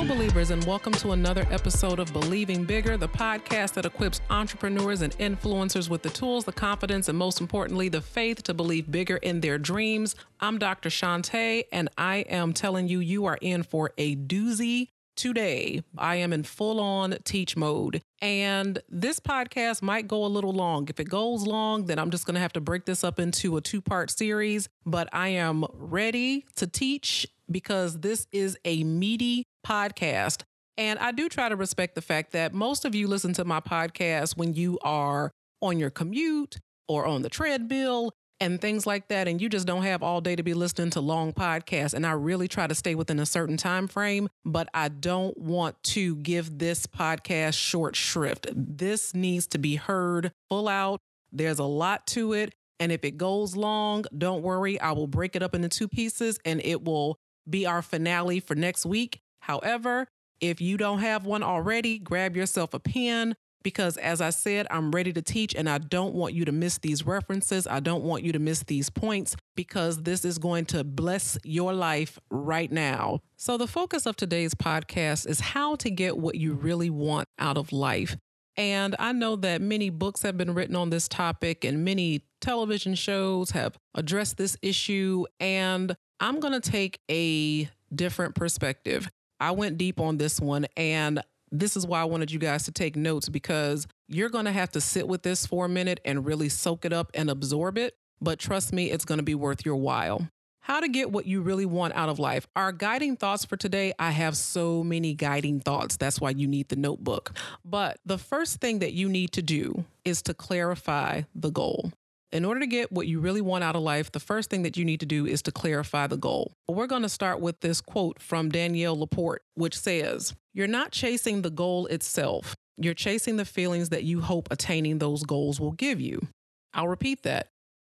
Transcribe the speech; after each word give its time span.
Hello, 0.00 0.14
believers, 0.14 0.48
and 0.48 0.64
welcome 0.64 0.94
to 0.94 1.12
another 1.12 1.46
episode 1.50 1.98
of 1.98 2.10
Believing 2.14 2.64
Bigger, 2.64 2.96
the 2.96 3.06
podcast 3.06 3.74
that 3.74 3.84
equips 3.84 4.22
entrepreneurs 4.30 5.02
and 5.02 5.12
influencers 5.18 5.90
with 5.90 6.00
the 6.00 6.08
tools, 6.08 6.46
the 6.46 6.52
confidence, 6.52 7.10
and 7.10 7.18
most 7.18 7.38
importantly, 7.38 7.90
the 7.90 8.00
faith 8.00 8.42
to 8.44 8.54
believe 8.54 8.90
bigger 8.90 9.18
in 9.18 9.42
their 9.42 9.58
dreams. 9.58 10.14
I'm 10.40 10.56
Dr. 10.56 10.88
Shantae, 10.88 11.64
and 11.70 11.90
I 11.98 12.20
am 12.30 12.54
telling 12.54 12.88
you, 12.88 13.00
you 13.00 13.26
are 13.26 13.36
in 13.42 13.62
for 13.62 13.92
a 13.98 14.16
doozy 14.16 14.88
today. 15.16 15.82
I 15.98 16.16
am 16.16 16.32
in 16.32 16.44
full 16.44 16.80
on 16.80 17.18
teach 17.24 17.54
mode. 17.54 18.00
And 18.22 18.78
this 18.88 19.20
podcast 19.20 19.82
might 19.82 20.08
go 20.08 20.24
a 20.24 20.28
little 20.28 20.52
long. 20.52 20.88
If 20.88 20.98
it 20.98 21.10
goes 21.10 21.46
long, 21.46 21.84
then 21.84 21.98
I'm 21.98 22.10
just 22.10 22.24
going 22.24 22.36
to 22.36 22.40
have 22.40 22.54
to 22.54 22.60
break 22.62 22.86
this 22.86 23.04
up 23.04 23.20
into 23.20 23.58
a 23.58 23.60
two 23.60 23.82
part 23.82 24.10
series. 24.10 24.70
But 24.86 25.10
I 25.12 25.28
am 25.28 25.66
ready 25.74 26.46
to 26.56 26.66
teach 26.66 27.26
because 27.50 28.00
this 28.00 28.26
is 28.32 28.56
a 28.64 28.82
meaty 28.84 29.46
podcast. 29.66 30.42
And 30.76 30.98
I 30.98 31.12
do 31.12 31.28
try 31.28 31.48
to 31.48 31.56
respect 31.56 31.94
the 31.94 32.02
fact 32.02 32.32
that 32.32 32.54
most 32.54 32.84
of 32.84 32.94
you 32.94 33.06
listen 33.06 33.32
to 33.34 33.44
my 33.44 33.60
podcast 33.60 34.36
when 34.36 34.54
you 34.54 34.78
are 34.82 35.30
on 35.60 35.78
your 35.78 35.90
commute 35.90 36.58
or 36.88 37.06
on 37.06 37.22
the 37.22 37.28
treadmill 37.28 38.12
and 38.40 38.60
things 38.60 38.86
like 38.86 39.08
that 39.08 39.28
and 39.28 39.40
you 39.40 39.48
just 39.48 39.66
don't 39.66 39.82
have 39.82 40.02
all 40.02 40.20
day 40.22 40.34
to 40.34 40.42
be 40.42 40.54
listening 40.54 40.90
to 40.90 41.00
long 41.00 41.32
podcasts 41.32 41.92
and 41.92 42.06
I 42.06 42.12
really 42.12 42.48
try 42.48 42.66
to 42.66 42.74
stay 42.74 42.94
within 42.94 43.20
a 43.20 43.26
certain 43.26 43.58
time 43.58 43.86
frame 43.86 44.28
but 44.46 44.68
I 44.72 44.88
don't 44.88 45.36
want 45.36 45.80
to 45.82 46.16
give 46.16 46.58
this 46.58 46.86
podcast 46.86 47.54
short 47.54 47.94
shrift. 47.94 48.46
This 48.54 49.14
needs 49.14 49.46
to 49.48 49.58
be 49.58 49.76
heard 49.76 50.32
full 50.48 50.68
out. 50.68 51.00
There's 51.30 51.58
a 51.58 51.64
lot 51.64 52.06
to 52.08 52.32
it 52.32 52.54
and 52.80 52.90
if 52.90 53.04
it 53.04 53.18
goes 53.18 53.54
long, 53.54 54.06
don't 54.16 54.42
worry, 54.42 54.80
I 54.80 54.92
will 54.92 55.06
break 55.06 55.36
it 55.36 55.42
up 55.42 55.54
into 55.54 55.68
two 55.68 55.86
pieces 55.86 56.40
and 56.46 56.62
it 56.64 56.82
will 56.82 57.18
be 57.48 57.66
our 57.66 57.82
finale 57.82 58.40
for 58.40 58.54
next 58.54 58.86
week. 58.86 59.20
However, 59.40 60.06
if 60.40 60.60
you 60.60 60.76
don't 60.76 61.00
have 61.00 61.26
one 61.26 61.42
already, 61.42 61.98
grab 61.98 62.36
yourself 62.36 62.72
a 62.74 62.80
pen 62.80 63.34
because, 63.62 63.96
as 63.98 64.20
I 64.20 64.30
said, 64.30 64.66
I'm 64.70 64.90
ready 64.90 65.12
to 65.12 65.22
teach 65.22 65.54
and 65.54 65.68
I 65.68 65.78
don't 65.78 66.14
want 66.14 66.34
you 66.34 66.44
to 66.46 66.52
miss 66.52 66.78
these 66.78 67.04
references. 67.04 67.66
I 67.66 67.80
don't 67.80 68.04
want 68.04 68.24
you 68.24 68.32
to 68.32 68.38
miss 68.38 68.62
these 68.62 68.88
points 68.88 69.36
because 69.54 70.02
this 70.02 70.24
is 70.24 70.38
going 70.38 70.64
to 70.66 70.82
bless 70.82 71.38
your 71.44 71.74
life 71.74 72.18
right 72.30 72.70
now. 72.72 73.20
So, 73.36 73.58
the 73.58 73.66
focus 73.66 74.06
of 74.06 74.16
today's 74.16 74.54
podcast 74.54 75.28
is 75.28 75.40
how 75.40 75.76
to 75.76 75.90
get 75.90 76.16
what 76.16 76.36
you 76.36 76.54
really 76.54 76.90
want 76.90 77.28
out 77.38 77.58
of 77.58 77.72
life. 77.72 78.16
And 78.56 78.96
I 78.98 79.12
know 79.12 79.36
that 79.36 79.60
many 79.60 79.90
books 79.90 80.22
have 80.22 80.36
been 80.36 80.54
written 80.54 80.76
on 80.76 80.90
this 80.90 81.08
topic 81.08 81.64
and 81.64 81.84
many 81.84 82.24
television 82.40 82.94
shows 82.94 83.52
have 83.52 83.78
addressed 83.94 84.36
this 84.36 84.56
issue. 84.60 85.24
And 85.38 85.96
I'm 86.18 86.40
going 86.40 86.60
to 86.60 86.70
take 86.70 86.98
a 87.10 87.70
different 87.94 88.34
perspective. 88.34 89.08
I 89.40 89.52
went 89.52 89.78
deep 89.78 89.98
on 89.98 90.18
this 90.18 90.40
one 90.40 90.66
and 90.76 91.22
this 91.52 91.76
is 91.76 91.86
why 91.86 92.00
I 92.00 92.04
wanted 92.04 92.30
you 92.30 92.38
guys 92.38 92.64
to 92.64 92.72
take 92.72 92.94
notes 92.94 93.28
because 93.28 93.86
you're 94.06 94.28
going 94.28 94.44
to 94.44 94.52
have 94.52 94.70
to 94.72 94.80
sit 94.80 95.08
with 95.08 95.22
this 95.22 95.46
for 95.46 95.64
a 95.64 95.68
minute 95.68 96.00
and 96.04 96.24
really 96.24 96.48
soak 96.48 96.84
it 96.84 96.92
up 96.92 97.10
and 97.14 97.28
absorb 97.28 97.76
it. 97.76 97.96
But 98.20 98.38
trust 98.38 98.72
me, 98.72 98.90
it's 98.90 99.04
going 99.04 99.18
to 99.18 99.24
be 99.24 99.34
worth 99.34 99.64
your 99.64 99.76
while. 99.76 100.28
How 100.62 100.78
to 100.78 100.88
get 100.88 101.10
what 101.10 101.26
you 101.26 101.40
really 101.40 101.66
want 101.66 101.94
out 101.96 102.08
of 102.08 102.18
life. 102.18 102.46
Our 102.54 102.70
guiding 102.70 103.16
thoughts 103.16 103.44
for 103.44 103.56
today, 103.56 103.92
I 103.98 104.10
have 104.10 104.36
so 104.36 104.84
many 104.84 105.14
guiding 105.14 105.58
thoughts. 105.58 105.96
That's 105.96 106.20
why 106.20 106.30
you 106.30 106.46
need 106.46 106.68
the 106.68 106.76
notebook. 106.76 107.32
But 107.64 107.98
the 108.04 108.18
first 108.18 108.60
thing 108.60 108.80
that 108.80 108.92
you 108.92 109.08
need 109.08 109.32
to 109.32 109.42
do 109.42 109.84
is 110.04 110.22
to 110.22 110.34
clarify 110.34 111.22
the 111.34 111.50
goal. 111.50 111.92
In 112.32 112.44
order 112.44 112.60
to 112.60 112.66
get 112.66 112.92
what 112.92 113.08
you 113.08 113.18
really 113.18 113.40
want 113.40 113.64
out 113.64 113.74
of 113.74 113.82
life, 113.82 114.12
the 114.12 114.20
first 114.20 114.50
thing 114.50 114.62
that 114.62 114.76
you 114.76 114.84
need 114.84 115.00
to 115.00 115.06
do 115.06 115.26
is 115.26 115.42
to 115.42 115.52
clarify 115.52 116.06
the 116.06 116.16
goal. 116.16 116.52
We're 116.68 116.86
going 116.86 117.02
to 117.02 117.08
start 117.08 117.40
with 117.40 117.58
this 117.60 117.80
quote 117.80 118.22
from 118.22 118.50
Danielle 118.50 118.96
LaPorte, 118.96 119.42
which 119.54 119.76
says, 119.76 120.34
You're 120.54 120.68
not 120.68 120.92
chasing 120.92 121.42
the 121.42 121.50
goal 121.50 121.86
itself, 121.86 122.54
you're 122.76 122.94
chasing 122.94 123.36
the 123.36 123.44
feelings 123.44 123.88
that 123.88 124.04
you 124.04 124.20
hope 124.20 124.46
attaining 124.52 124.98
those 124.98 125.24
goals 125.24 125.58
will 125.58 125.72
give 125.72 126.00
you. 126.00 126.28
I'll 126.72 126.86
repeat 126.86 127.24
that. 127.24 127.48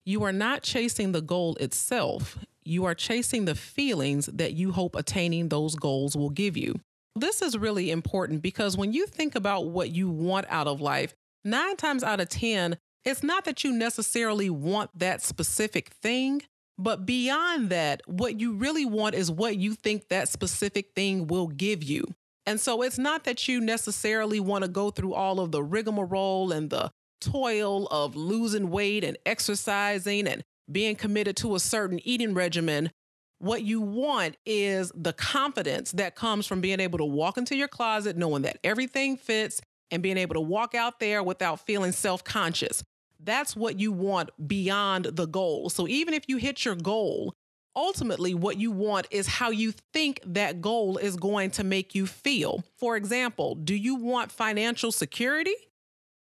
You 0.05 0.23
are 0.25 0.33
not 0.33 0.63
chasing 0.63 1.13
the 1.13 1.23
goal 1.23 1.57
itself, 1.57 2.39
you 2.63 2.85
are 2.85 2.95
chasing 2.95 3.47
the 3.47 3.55
feelings 3.55 4.27
that 4.27 4.53
you 4.53 4.73
hope 4.73 4.97
attaining 4.97 5.49
those 5.49 5.77
goals 5.77 6.15
will 6.15 6.31
give 6.31 6.59
you. 6.59 6.75
This 7.15 7.41
is 7.41 7.57
really 7.57 7.91
important 7.91 8.43
because 8.43 8.77
when 8.77 8.93
you 8.93 9.07
think 9.07 9.35
about 9.35 9.69
what 9.69 9.91
you 9.93 10.11
want 10.11 10.45
out 10.51 10.67
of 10.67 10.83
life, 10.83 11.15
nine 11.43 11.77
times 11.77 12.05
out 12.05 12.21
of 12.21 12.29
10, 12.29 12.77
it's 13.07 13.23
not 13.23 13.45
that 13.45 13.63
you 13.63 13.73
necessarily 13.73 14.51
want 14.51 14.91
that 14.99 15.23
specific 15.23 15.91
thing, 16.03 16.43
but 16.77 17.07
beyond 17.07 17.71
that, 17.71 18.03
what 18.07 18.41
you 18.41 18.55
really 18.55 18.85
want 18.85 19.15
is 19.15 19.31
what 19.31 19.57
you 19.57 19.75
think 19.75 20.09
that 20.09 20.29
specific 20.29 20.91
thing 20.95 21.29
will 21.29 21.47
give 21.47 21.85
you. 21.85 22.05
And 22.47 22.61
so 22.61 22.83
it's 22.83 22.99
not 22.99 23.25
that 23.25 23.47
you 23.47 23.61
necessarily 23.61 24.41
want 24.41 24.65
to 24.65 24.69
go 24.69 24.91
through 24.91 25.15
all 25.15 25.39
of 25.39 25.53
the 25.53 25.63
rigmarole 25.63 26.51
and 26.51 26.69
the 26.69 26.91
toil 27.21 27.87
of 27.87 28.17
losing 28.17 28.71
weight 28.71 29.05
and 29.05 29.17
exercising 29.25 30.27
and 30.27 30.43
being 30.71 30.97
committed 30.97 31.37
to 31.39 31.55
a 31.55 31.61
certain 31.61 32.01
eating 32.07 32.35
regimen. 32.35 32.91
What 33.39 33.63
you 33.63 33.81
want 33.81 34.37
is 34.45 34.91
the 34.95 35.13
confidence 35.13 35.93
that 35.93 36.17
comes 36.17 36.47
from 36.47 36.61
being 36.61 36.81
able 36.81 36.99
to 36.99 37.05
walk 37.05 37.39
into 37.39 37.55
your 37.55 37.69
closet 37.69 38.17
knowing 38.17 38.43
that 38.43 38.59
everything 38.65 39.17
fits 39.17 39.61
and 39.93 40.03
being 40.03 40.17
able 40.17 40.35
to 40.35 40.41
walk 40.41 40.75
out 40.75 40.99
there 40.99 41.23
without 41.23 41.65
feeling 41.65 41.93
self 41.93 42.25
conscious. 42.25 42.83
That's 43.27 43.57
what 43.57 43.81
you 43.81 43.91
want 43.91 44.31
beyond 44.47 45.07
the 45.07 45.27
goal. 45.27 45.69
So 45.69 45.89
even 45.89 46.15
if 46.15 46.25
you 46.29 46.37
hit 46.37 46.65
your 46.65 46.77
goal, 46.77 47.35
ultimately 47.75 48.35
what 48.35 48.57
you 48.57 48.71
want 48.71 49.09
is 49.11 49.27
how 49.27 49.51
you 49.51 49.73
think 49.93 50.21
that 50.25 50.63
goal 50.63 50.97
is 50.97 51.17
going 51.17 51.51
to 51.51 51.65
make 51.65 51.95
you 51.95 52.07
feel. 52.07 52.65
For 52.79 52.97
example, 52.97 53.57
do 53.57 53.75
you 53.75 53.97
want 53.97 54.31
financial 54.31 54.93
security 54.93 55.55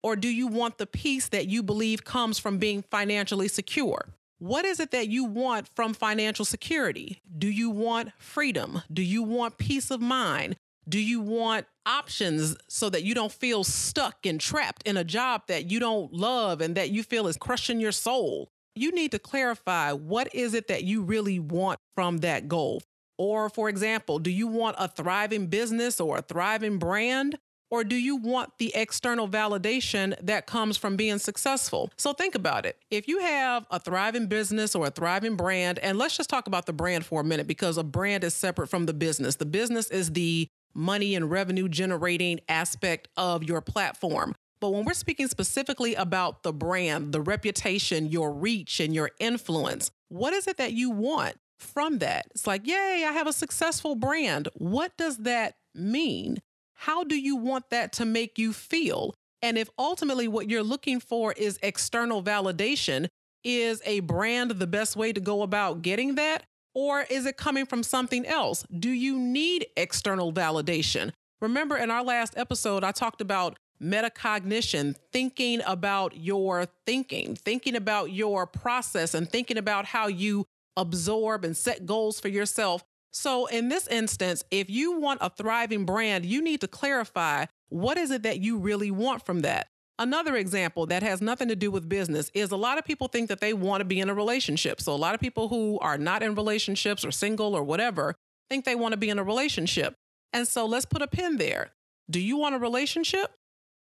or 0.02 0.16
do 0.16 0.28
you 0.28 0.48
want 0.48 0.78
the 0.78 0.86
peace 0.86 1.28
that 1.28 1.46
you 1.46 1.62
believe 1.62 2.04
comes 2.04 2.40
from 2.40 2.58
being 2.58 2.82
financially 2.90 3.48
secure? 3.48 4.08
What 4.38 4.64
is 4.64 4.80
it 4.80 4.90
that 4.90 5.08
you 5.08 5.24
want 5.24 5.68
from 5.74 5.94
financial 5.94 6.44
security? 6.44 7.22
Do 7.38 7.48
you 7.48 7.70
want 7.70 8.12
freedom? 8.18 8.82
Do 8.92 9.02
you 9.02 9.22
want 9.22 9.58
peace 9.58 9.90
of 9.90 10.00
mind? 10.00 10.56
Do 10.88 11.00
you 11.00 11.20
want 11.20 11.66
options 11.84 12.56
so 12.68 12.88
that 12.90 13.02
you 13.02 13.14
don't 13.14 13.32
feel 13.32 13.64
stuck 13.64 14.24
and 14.24 14.40
trapped 14.40 14.84
in 14.86 14.96
a 14.96 15.02
job 15.02 15.42
that 15.48 15.68
you 15.68 15.80
don't 15.80 16.12
love 16.12 16.60
and 16.60 16.76
that 16.76 16.90
you 16.90 17.02
feel 17.02 17.26
is 17.26 17.36
crushing 17.36 17.80
your 17.80 17.92
soul? 17.92 18.50
You 18.76 18.92
need 18.92 19.10
to 19.12 19.18
clarify 19.18 19.92
what 19.92 20.32
is 20.32 20.54
it 20.54 20.68
that 20.68 20.84
you 20.84 21.02
really 21.02 21.40
want 21.40 21.80
from 21.96 22.18
that 22.18 22.46
goal. 22.46 22.82
Or, 23.18 23.48
for 23.48 23.68
example, 23.68 24.18
do 24.18 24.30
you 24.30 24.46
want 24.46 24.76
a 24.78 24.86
thriving 24.86 25.48
business 25.48 26.00
or 26.00 26.18
a 26.18 26.22
thriving 26.22 26.78
brand? 26.78 27.38
Or 27.68 27.82
do 27.82 27.96
you 27.96 28.14
want 28.14 28.52
the 28.58 28.72
external 28.76 29.28
validation 29.28 30.14
that 30.22 30.46
comes 30.46 30.76
from 30.76 30.94
being 30.94 31.18
successful? 31.18 31.90
So 31.96 32.12
think 32.12 32.36
about 32.36 32.64
it. 32.64 32.78
If 32.92 33.08
you 33.08 33.18
have 33.18 33.66
a 33.72 33.80
thriving 33.80 34.28
business 34.28 34.76
or 34.76 34.86
a 34.86 34.90
thriving 34.90 35.34
brand, 35.34 35.80
and 35.80 35.98
let's 35.98 36.16
just 36.16 36.30
talk 36.30 36.46
about 36.46 36.66
the 36.66 36.72
brand 36.72 37.04
for 37.04 37.22
a 37.22 37.24
minute 37.24 37.48
because 37.48 37.76
a 37.76 37.82
brand 37.82 38.22
is 38.22 38.34
separate 38.34 38.68
from 38.68 38.86
the 38.86 38.94
business. 38.94 39.34
The 39.36 39.46
business 39.46 39.90
is 39.90 40.12
the 40.12 40.48
money 40.76 41.14
and 41.14 41.30
revenue 41.30 41.68
generating 41.68 42.40
aspect 42.48 43.08
of 43.16 43.42
your 43.42 43.60
platform. 43.60 44.34
But 44.60 44.70
when 44.70 44.84
we're 44.84 44.94
speaking 44.94 45.28
specifically 45.28 45.94
about 45.94 46.42
the 46.42 46.52
brand, 46.52 47.12
the 47.12 47.20
reputation, 47.20 48.06
your 48.06 48.32
reach, 48.32 48.80
and 48.80 48.94
your 48.94 49.10
influence, 49.18 49.90
what 50.08 50.32
is 50.32 50.46
it 50.46 50.56
that 50.56 50.72
you 50.72 50.90
want 50.90 51.36
from 51.58 51.98
that? 51.98 52.26
It's 52.30 52.46
like, 52.46 52.66
yay, 52.66 53.04
I 53.06 53.12
have 53.12 53.26
a 53.26 53.32
successful 53.32 53.94
brand. 53.94 54.48
What 54.54 54.96
does 54.96 55.18
that 55.18 55.56
mean? 55.74 56.38
How 56.74 57.04
do 57.04 57.18
you 57.18 57.36
want 57.36 57.70
that 57.70 57.92
to 57.94 58.04
make 58.04 58.38
you 58.38 58.52
feel? 58.52 59.14
And 59.42 59.58
if 59.58 59.68
ultimately 59.78 60.28
what 60.28 60.48
you're 60.48 60.62
looking 60.62 61.00
for 61.00 61.32
is 61.32 61.58
external 61.62 62.22
validation, 62.22 63.08
is 63.44 63.80
a 63.84 64.00
brand 64.00 64.52
the 64.52 64.66
best 64.66 64.96
way 64.96 65.12
to 65.12 65.20
go 65.20 65.42
about 65.42 65.82
getting 65.82 66.16
that? 66.16 66.44
Or 66.76 67.06
is 67.08 67.24
it 67.24 67.38
coming 67.38 67.64
from 67.64 67.82
something 67.82 68.26
else? 68.26 68.62
Do 68.64 68.90
you 68.90 69.18
need 69.18 69.66
external 69.78 70.30
validation? 70.30 71.10
Remember, 71.40 71.74
in 71.74 71.90
our 71.90 72.04
last 72.04 72.34
episode, 72.36 72.84
I 72.84 72.92
talked 72.92 73.22
about 73.22 73.58
metacognition, 73.82 74.94
thinking 75.10 75.62
about 75.66 76.18
your 76.18 76.66
thinking, 76.84 77.34
thinking 77.34 77.76
about 77.76 78.12
your 78.12 78.46
process, 78.46 79.14
and 79.14 79.26
thinking 79.26 79.56
about 79.56 79.86
how 79.86 80.08
you 80.08 80.44
absorb 80.76 81.46
and 81.46 81.56
set 81.56 81.86
goals 81.86 82.20
for 82.20 82.28
yourself. 82.28 82.84
So, 83.10 83.46
in 83.46 83.70
this 83.70 83.86
instance, 83.86 84.44
if 84.50 84.68
you 84.68 85.00
want 85.00 85.20
a 85.22 85.30
thriving 85.30 85.86
brand, 85.86 86.26
you 86.26 86.42
need 86.42 86.60
to 86.60 86.68
clarify 86.68 87.46
what 87.70 87.96
is 87.96 88.10
it 88.10 88.22
that 88.24 88.40
you 88.40 88.58
really 88.58 88.90
want 88.90 89.24
from 89.24 89.40
that. 89.40 89.68
Another 89.98 90.36
example 90.36 90.86
that 90.86 91.02
has 91.02 91.22
nothing 91.22 91.48
to 91.48 91.56
do 91.56 91.70
with 91.70 91.88
business 91.88 92.30
is 92.34 92.50
a 92.50 92.56
lot 92.56 92.76
of 92.76 92.84
people 92.84 93.08
think 93.08 93.28
that 93.28 93.40
they 93.40 93.54
want 93.54 93.80
to 93.80 93.84
be 93.84 93.98
in 93.98 94.10
a 94.10 94.14
relationship. 94.14 94.80
So, 94.80 94.92
a 94.92 94.96
lot 94.96 95.14
of 95.14 95.20
people 95.20 95.48
who 95.48 95.78
are 95.78 95.96
not 95.96 96.22
in 96.22 96.34
relationships 96.34 97.04
or 97.04 97.10
single 97.10 97.54
or 97.54 97.62
whatever 97.62 98.14
think 98.50 98.64
they 98.64 98.74
want 98.74 98.92
to 98.92 98.98
be 98.98 99.08
in 99.08 99.18
a 99.18 99.24
relationship. 99.24 99.94
And 100.34 100.46
so, 100.46 100.66
let's 100.66 100.84
put 100.84 101.00
a 101.00 101.06
pin 101.06 101.38
there. 101.38 101.72
Do 102.10 102.20
you 102.20 102.36
want 102.36 102.54
a 102.54 102.58
relationship? 102.58 103.32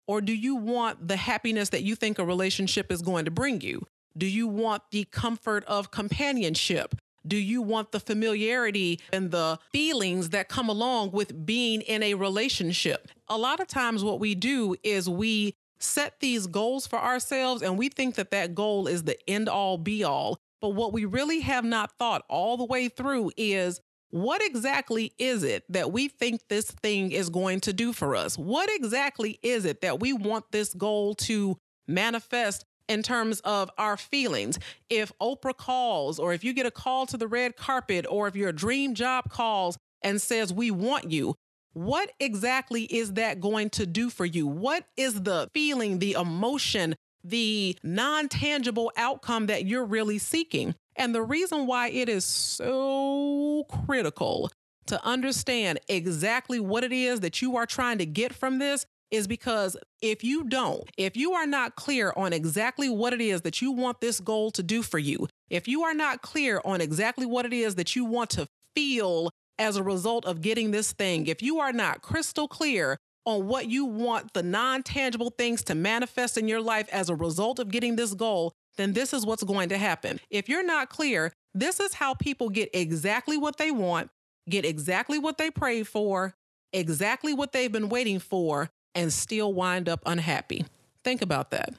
Or 0.07 0.21
do 0.21 0.33
you 0.33 0.56
want 0.56 1.07
the 1.07 1.15
happiness 1.15 1.69
that 1.69 1.83
you 1.83 1.95
think 1.95 2.19
a 2.19 2.25
relationship 2.25 2.92
is 2.92 3.01
going 3.01 3.25
to 3.25 3.31
bring 3.31 3.62
you? 3.62 3.88
Do 4.18 4.27
you 4.27 4.48
want 4.48 4.83
the 4.92 5.06
comfort 5.06 5.63
of 5.65 5.92
companionship? 5.92 6.95
Do 7.25 7.38
you 7.38 7.62
want 7.62 7.94
the 7.94 8.01
familiarity 8.01 9.00
and 9.13 9.31
the 9.31 9.57
feelings 9.71 10.30
that 10.30 10.50
come 10.50 10.68
along 10.68 11.12
with 11.12 11.45
being 11.45 11.81
in 11.81 12.04
a 12.04 12.15
relationship? 12.15 13.07
A 13.30 13.38
lot 13.38 13.62
of 13.62 13.68
times, 13.68 14.04
what 14.04 14.19
we 14.19 14.36
do 14.36 14.75
is 14.83 15.10
we 15.10 15.56
set 15.84 16.20
these 16.20 16.48
goals 16.48 16.88
for 16.88 17.00
ourselves 17.00 17.62
and 17.62 17.78
we 17.78 17.90
think 17.90 18.16
that 18.16 18.32
that 18.32 18.56
goal 18.56 18.88
is 18.88 19.04
the 19.04 19.18
end 19.30 19.50
all 19.50 19.78
be 19.78 20.04
all. 20.04 20.38
But 20.62 20.70
what 20.70 20.94
we 20.94 21.06
really 21.06 21.42
have 21.42 21.66
not 21.66 21.92
thought 22.00 22.24
all 22.30 22.58
the 22.58 22.66
way 22.66 22.88
through 22.88 23.32
is 23.36 23.82
what 24.12 24.44
exactly 24.44 25.12
is 25.18 25.44
it 25.44 25.64
that 25.70 25.92
we 25.92 26.08
think 26.08 26.42
this 26.48 26.70
thing 26.72 27.12
is 27.12 27.30
going 27.30 27.60
to 27.62 27.74
do 27.74 27.92
for 27.94 28.16
us? 28.16 28.38
What 28.38 28.70
exactly 28.72 29.40
is 29.42 29.66
it 29.66 29.82
that 29.82 30.00
we 30.00 30.14
want 30.14 30.46
this 30.52 30.74
goal 30.74 31.16
to 31.16 31.58
manifest 31.88 32.66
in 32.88 33.04
terms 33.04 33.40
of 33.42 33.70
our 33.78 33.98
feelings. 33.98 34.60
If 34.90 35.12
Oprah 35.22 35.56
calls, 35.56 36.20
or 36.20 36.34
if 36.34 36.44
you 36.44 36.54
get 36.54 36.66
a 36.66 36.72
call 36.72 37.06
to 37.08 37.18
the 37.18 37.28
red 37.28 37.56
carpet, 37.56 38.06
or 38.10 38.28
if 38.28 38.36
your 38.36 38.52
dream 38.52 38.94
job 38.94 39.30
calls 39.30 39.78
and 40.04 40.22
says, 40.22 40.54
We 40.54 40.72
want 40.72 41.12
you, 41.12 41.36
what 41.74 42.12
exactly 42.20 42.84
is 42.84 43.14
that 43.14 43.42
going 43.42 43.70
to 43.72 43.86
do 43.86 44.10
for 44.10 44.25
you? 44.25 44.48
What 44.48 44.86
is 44.96 45.24
the 45.24 45.50
feeling, 45.54 46.00
the 46.00 46.14
emotion, 46.14 46.96
the 47.24 47.78
non 47.84 48.30
tangible 48.30 48.92
outcome 48.96 49.48
that 49.48 49.66
you're 49.66 49.86
really 49.86 50.20
seeking? 50.20 50.75
And 50.96 51.14
the 51.14 51.24
reason 51.24 51.66
why 51.66 51.90
it 51.90 52.08
is 52.10 52.25
so 52.25 53.66
critical 53.86 54.52
to 54.86 55.04
understand 55.04 55.80
exactly 55.88 56.60
what 56.60 56.84
it 56.84 56.92
is 56.92 57.22
that 57.22 57.42
you 57.42 57.58
are 57.58 57.66
trying 57.66 57.98
to 57.98 58.06
get 58.06 58.34
from 58.34 58.60
this 58.60 58.86
is 59.10 59.28
because 59.28 59.78
if 60.02 60.24
you 60.24 60.44
don't, 60.44 60.90
if 60.98 61.16
you 61.16 61.34
are 61.34 61.46
not 61.46 61.75
clear 61.75 62.12
on 62.16 62.34
exactly 62.34 62.90
what 62.90 63.14
it 63.14 63.22
is 63.22 63.42
that 63.42 63.62
you 63.62 63.72
want 63.72 64.02
this 64.02 64.20
goal 64.20 64.52
to 64.52 64.64
do 64.64 64.81
for 64.81 64.98
you, 64.98 65.28
if 65.50 65.68
you 65.68 65.84
are 65.84 65.94
not 65.94 66.22
clear 66.22 66.60
on 66.66 66.81
exactly 66.81 67.25
what 67.25 67.46
it 67.46 67.54
is 67.54 67.75
that 67.75 67.96
you 67.96 68.06
want 68.06 68.31
to 68.31 68.48
feel 68.75 69.30
as 69.60 69.76
a 69.76 69.84
result 69.84 70.26
of 70.26 70.42
getting 70.42 70.72
this 70.72 70.92
thing, 70.92 71.28
if 71.28 71.42
you 71.42 71.60
are 71.60 71.74
not 71.74 72.02
crystal 72.02 72.48
clear 72.48 72.98
on 73.26 73.48
what 73.48 73.70
you 73.70 73.86
want 73.86 74.34
the 74.34 74.44
non 74.44 74.84
tangible 74.84 75.30
things 75.30 75.64
to 75.64 75.76
manifest 75.76 76.38
in 76.38 76.48
your 76.48 76.62
life 76.62 76.90
as 76.92 77.10
a 77.10 77.16
result 77.16 77.60
of 77.60 77.72
getting 77.72 77.96
this 77.96 78.14
goal, 78.14 78.54
then 78.78 78.94
this 78.94 79.14
is 79.14 79.26
what's 79.26 79.44
going 79.44 79.70
to 79.70 79.78
happen. 79.78 80.20
If 80.30 80.50
you're 80.50 80.66
not 80.66 80.90
clear, 80.90 81.32
this 81.54 81.80
is 81.80 81.94
how 81.94 82.16
people 82.16 82.50
get 82.50 82.70
exactly 82.74 83.38
what 83.38 83.58
they 83.58 83.72
want, 83.72 84.10
get 84.50 84.66
exactly 84.66 85.20
what 85.20 85.38
they 85.38 85.52
prayed 85.52 85.88
for, 85.88 86.34
exactly 86.74 87.34
what 87.34 87.52
they've 87.52 87.72
been 87.72 87.90
waiting 87.90 88.20
for, 88.20 88.70
and 88.96 89.14
still 89.14 89.54
wind 89.54 89.88
up 89.88 90.02
unhappy. 90.06 90.66
Think 91.04 91.22
about 91.22 91.52
that. 91.52 91.76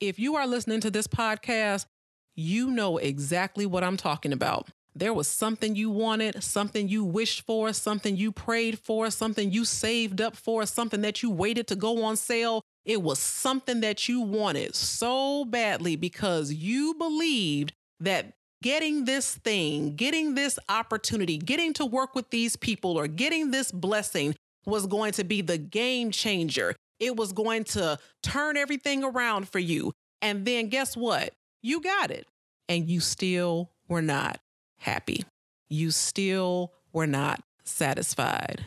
If 0.00 0.18
you 0.18 0.36
are 0.36 0.46
listening 0.46 0.80
to 0.80 0.90
this 0.90 1.06
podcast, 1.06 1.86
you 2.34 2.70
know 2.70 2.98
exactly 2.98 3.66
what 3.66 3.84
I'm 3.84 3.96
talking 3.96 4.32
about. 4.32 4.68
There 4.94 5.14
was 5.14 5.26
something 5.26 5.74
you 5.74 5.90
wanted, 5.90 6.42
something 6.42 6.88
you 6.88 7.02
wished 7.02 7.46
for, 7.46 7.72
something 7.72 8.16
you 8.16 8.30
prayed 8.30 8.78
for, 8.78 9.10
something 9.10 9.50
you 9.50 9.64
saved 9.64 10.20
up 10.20 10.36
for, 10.36 10.66
something 10.66 11.00
that 11.00 11.22
you 11.22 11.30
waited 11.30 11.66
to 11.68 11.76
go 11.76 12.04
on 12.04 12.16
sale. 12.16 12.62
It 12.84 13.00
was 13.00 13.18
something 13.18 13.80
that 13.80 14.08
you 14.08 14.20
wanted 14.20 14.74
so 14.74 15.46
badly 15.46 15.96
because 15.96 16.52
you 16.52 16.94
believed 16.94 17.72
that 18.00 18.34
getting 18.62 19.06
this 19.06 19.34
thing, 19.36 19.96
getting 19.96 20.34
this 20.34 20.58
opportunity, 20.68 21.38
getting 21.38 21.72
to 21.74 21.86
work 21.86 22.14
with 22.14 22.28
these 22.30 22.56
people, 22.56 22.98
or 22.98 23.06
getting 23.06 23.50
this 23.50 23.72
blessing 23.72 24.34
was 24.66 24.86
going 24.86 25.12
to 25.12 25.24
be 25.24 25.40
the 25.40 25.58
game 25.58 26.10
changer. 26.10 26.76
It 27.00 27.16
was 27.16 27.32
going 27.32 27.64
to 27.64 27.98
turn 28.22 28.56
everything 28.56 29.04
around 29.04 29.48
for 29.48 29.58
you. 29.58 29.92
And 30.20 30.44
then 30.44 30.68
guess 30.68 30.96
what? 30.96 31.32
You 31.62 31.80
got 31.80 32.10
it. 32.10 32.26
And 32.68 32.88
you 32.88 33.00
still 33.00 33.70
were 33.88 34.02
not 34.02 34.38
happy. 34.82 35.24
You 35.68 35.90
still 35.90 36.72
were 36.92 37.06
not 37.06 37.42
satisfied. 37.64 38.66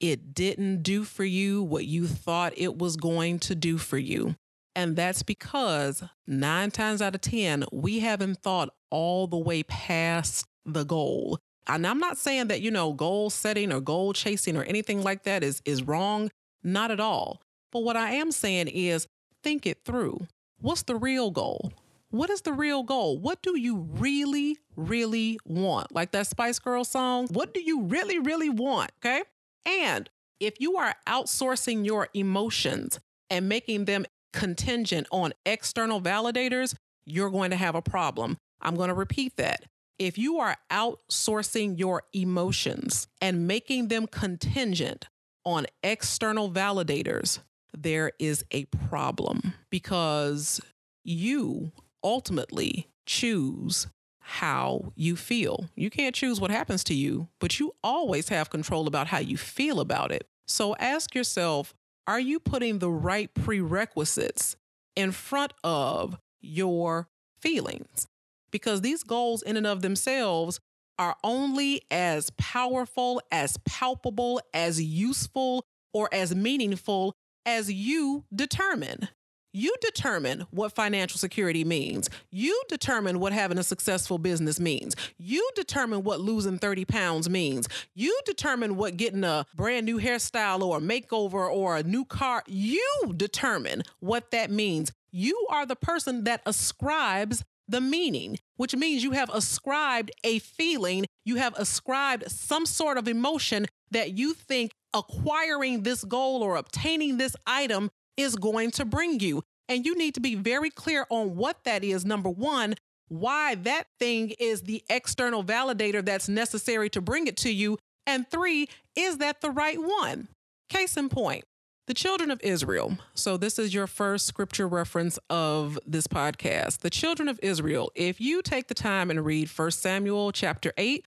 It 0.00 0.34
didn't 0.34 0.82
do 0.82 1.04
for 1.04 1.24
you 1.24 1.62
what 1.62 1.84
you 1.84 2.06
thought 2.06 2.54
it 2.56 2.78
was 2.78 2.96
going 2.96 3.38
to 3.40 3.54
do 3.54 3.76
for 3.76 3.98
you. 3.98 4.34
And 4.74 4.96
that's 4.96 5.22
because 5.22 6.02
nine 6.26 6.70
times 6.70 7.02
out 7.02 7.14
of 7.14 7.20
10, 7.20 7.64
we 7.72 8.00
haven't 8.00 8.40
thought 8.40 8.70
all 8.90 9.26
the 9.26 9.36
way 9.36 9.62
past 9.62 10.46
the 10.64 10.84
goal 10.84 11.38
and 11.74 11.86
I'm 11.86 11.98
not 11.98 12.18
saying 12.18 12.48
that, 12.48 12.60
you 12.60 12.70
know, 12.70 12.92
goal 12.92 13.30
setting 13.30 13.72
or 13.72 13.80
goal 13.80 14.12
chasing 14.12 14.56
or 14.56 14.64
anything 14.64 15.02
like 15.02 15.22
that 15.24 15.44
is, 15.44 15.62
is 15.64 15.82
wrong. 15.82 16.30
Not 16.62 16.90
at 16.90 17.00
all. 17.00 17.40
But 17.70 17.84
what 17.84 17.96
I 17.96 18.12
am 18.12 18.32
saying 18.32 18.68
is 18.68 19.06
think 19.42 19.66
it 19.66 19.78
through. 19.84 20.26
What's 20.60 20.82
the 20.82 20.96
real 20.96 21.30
goal? 21.30 21.72
What 22.10 22.28
is 22.28 22.40
the 22.42 22.52
real 22.52 22.82
goal? 22.82 23.18
What 23.18 23.40
do 23.40 23.58
you 23.58 23.88
really, 23.92 24.58
really 24.76 25.38
want? 25.44 25.94
Like 25.94 26.10
that 26.12 26.26
Spice 26.26 26.58
Girl 26.58 26.84
song, 26.84 27.28
what 27.30 27.54
do 27.54 27.60
you 27.60 27.82
really, 27.82 28.18
really 28.18 28.50
want? 28.50 28.90
Okay. 28.98 29.22
And 29.64 30.10
if 30.40 30.60
you 30.60 30.76
are 30.76 30.94
outsourcing 31.06 31.86
your 31.86 32.08
emotions 32.12 32.98
and 33.28 33.48
making 33.48 33.84
them 33.84 34.06
contingent 34.32 35.06
on 35.12 35.32
external 35.46 36.00
validators, 36.00 36.74
you're 37.06 37.30
going 37.30 37.50
to 37.50 37.56
have 37.56 37.74
a 37.74 37.82
problem. 37.82 38.36
I'm 38.60 38.74
going 38.74 38.88
to 38.88 38.94
repeat 38.94 39.36
that 39.36 39.64
if 40.00 40.16
you 40.16 40.38
are 40.38 40.56
outsourcing 40.70 41.78
your 41.78 42.02
emotions 42.12 43.06
and 43.20 43.46
making 43.46 43.88
them 43.88 44.06
contingent 44.06 45.06
on 45.44 45.66
external 45.82 46.50
validators, 46.50 47.38
there 47.76 48.12
is 48.18 48.44
a 48.50 48.64
problem 48.64 49.52
because 49.70 50.60
you 51.04 51.70
ultimately 52.02 52.88
choose 53.06 53.88
how 54.20 54.92
you 54.94 55.16
feel. 55.16 55.66
You 55.74 55.90
can't 55.90 56.14
choose 56.14 56.40
what 56.40 56.50
happens 56.50 56.84
to 56.84 56.94
you, 56.94 57.28
but 57.40 57.58
you 57.58 57.74
always 57.82 58.28
have 58.28 58.50
control 58.50 58.86
about 58.86 59.08
how 59.08 59.18
you 59.18 59.36
feel 59.36 59.80
about 59.80 60.12
it. 60.12 60.26
So 60.46 60.76
ask 60.76 61.14
yourself 61.14 61.74
are 62.06 62.20
you 62.20 62.40
putting 62.40 62.78
the 62.78 62.90
right 62.90 63.32
prerequisites 63.34 64.56
in 64.96 65.12
front 65.12 65.52
of 65.62 66.18
your 66.40 67.08
feelings? 67.40 68.08
because 68.50 68.80
these 68.80 69.02
goals, 69.02 69.42
in 69.42 69.56
and 69.56 69.66
of 69.66 69.82
themselves, 69.82 70.60
are 70.98 71.16
only 71.24 71.82
as 71.90 72.30
powerful, 72.36 73.22
as 73.32 73.56
palpable, 73.64 74.40
as 74.52 74.82
useful, 74.82 75.64
or 75.92 76.08
as 76.12 76.34
meaningful 76.34 77.14
as 77.46 77.72
you 77.72 78.24
determine. 78.34 79.08
You 79.52 79.74
determine 79.80 80.46
what 80.50 80.74
financial 80.74 81.18
security 81.18 81.64
means. 81.64 82.08
You 82.30 82.62
determine 82.68 83.18
what 83.18 83.32
having 83.32 83.58
a 83.58 83.64
successful 83.64 84.18
business 84.18 84.60
means. 84.60 84.94
You 85.18 85.48
determine 85.56 86.04
what 86.04 86.20
losing 86.20 86.58
30 86.58 86.84
pounds 86.84 87.28
means. 87.28 87.68
You 87.94 88.18
determine 88.24 88.76
what 88.76 88.96
getting 88.96 89.24
a 89.24 89.46
brand 89.56 89.86
new 89.86 89.98
hairstyle 89.98 90.62
or 90.62 90.78
a 90.78 90.80
makeover 90.80 91.50
or 91.50 91.76
a 91.76 91.82
new 91.82 92.04
car. 92.04 92.44
You 92.46 93.12
determine 93.16 93.82
what 93.98 94.30
that 94.30 94.50
means. 94.50 94.92
You 95.10 95.48
are 95.50 95.66
the 95.66 95.76
person 95.76 96.24
that 96.24 96.42
ascribes 96.46 97.42
the 97.66 97.80
meaning, 97.80 98.38
which 98.56 98.74
means 98.76 99.02
you 99.02 99.12
have 99.12 99.30
ascribed 99.32 100.10
a 100.24 100.40
feeling, 100.40 101.06
you 101.24 101.36
have 101.36 101.54
ascribed 101.56 102.30
some 102.30 102.66
sort 102.66 102.98
of 102.98 103.08
emotion 103.08 103.66
that 103.90 104.16
you 104.16 104.34
think 104.34 104.72
acquiring 104.92 105.82
this 105.82 106.04
goal 106.04 106.42
or 106.42 106.56
obtaining 106.56 107.16
this 107.16 107.36
item 107.46 107.90
is 108.16 108.36
going 108.36 108.70
to 108.72 108.84
bring 108.84 109.20
you. 109.20 109.42
And 109.68 109.86
you 109.86 109.96
need 109.96 110.14
to 110.14 110.20
be 110.20 110.34
very 110.34 110.70
clear 110.70 111.06
on 111.10 111.36
what 111.36 111.64
that 111.64 111.84
is. 111.84 112.04
Number 112.04 112.28
one, 112.28 112.74
why 113.08 113.56
that 113.56 113.88
thing 113.98 114.32
is 114.38 114.62
the 114.62 114.82
external 114.88 115.44
validator 115.44 116.04
that's 116.04 116.28
necessary 116.28 116.88
to 116.90 117.00
bring 117.00 117.26
it 117.26 117.36
to 117.38 117.52
you. 117.52 117.78
And 118.06 118.28
three, 118.28 118.68
is 118.96 119.18
that 119.18 119.40
the 119.40 119.50
right 119.50 119.80
one? 119.80 120.28
Case 120.68 120.96
in 120.96 121.08
point, 121.08 121.44
the 121.86 121.94
children 121.94 122.30
of 122.30 122.40
Israel. 122.42 122.98
So, 123.14 123.36
this 123.36 123.58
is 123.58 123.74
your 123.74 123.88
first 123.88 124.26
scripture 124.26 124.68
reference 124.68 125.18
of 125.28 125.78
this 125.86 126.06
podcast. 126.06 126.78
The 126.78 126.90
children 126.90 127.28
of 127.28 127.40
Israel, 127.42 127.90
if 127.96 128.20
you 128.20 128.42
take 128.42 128.68
the 128.68 128.74
time 128.74 129.10
and 129.10 129.24
read 129.24 129.48
1 129.48 129.70
Samuel 129.72 130.30
chapter 130.30 130.72
8, 130.76 131.04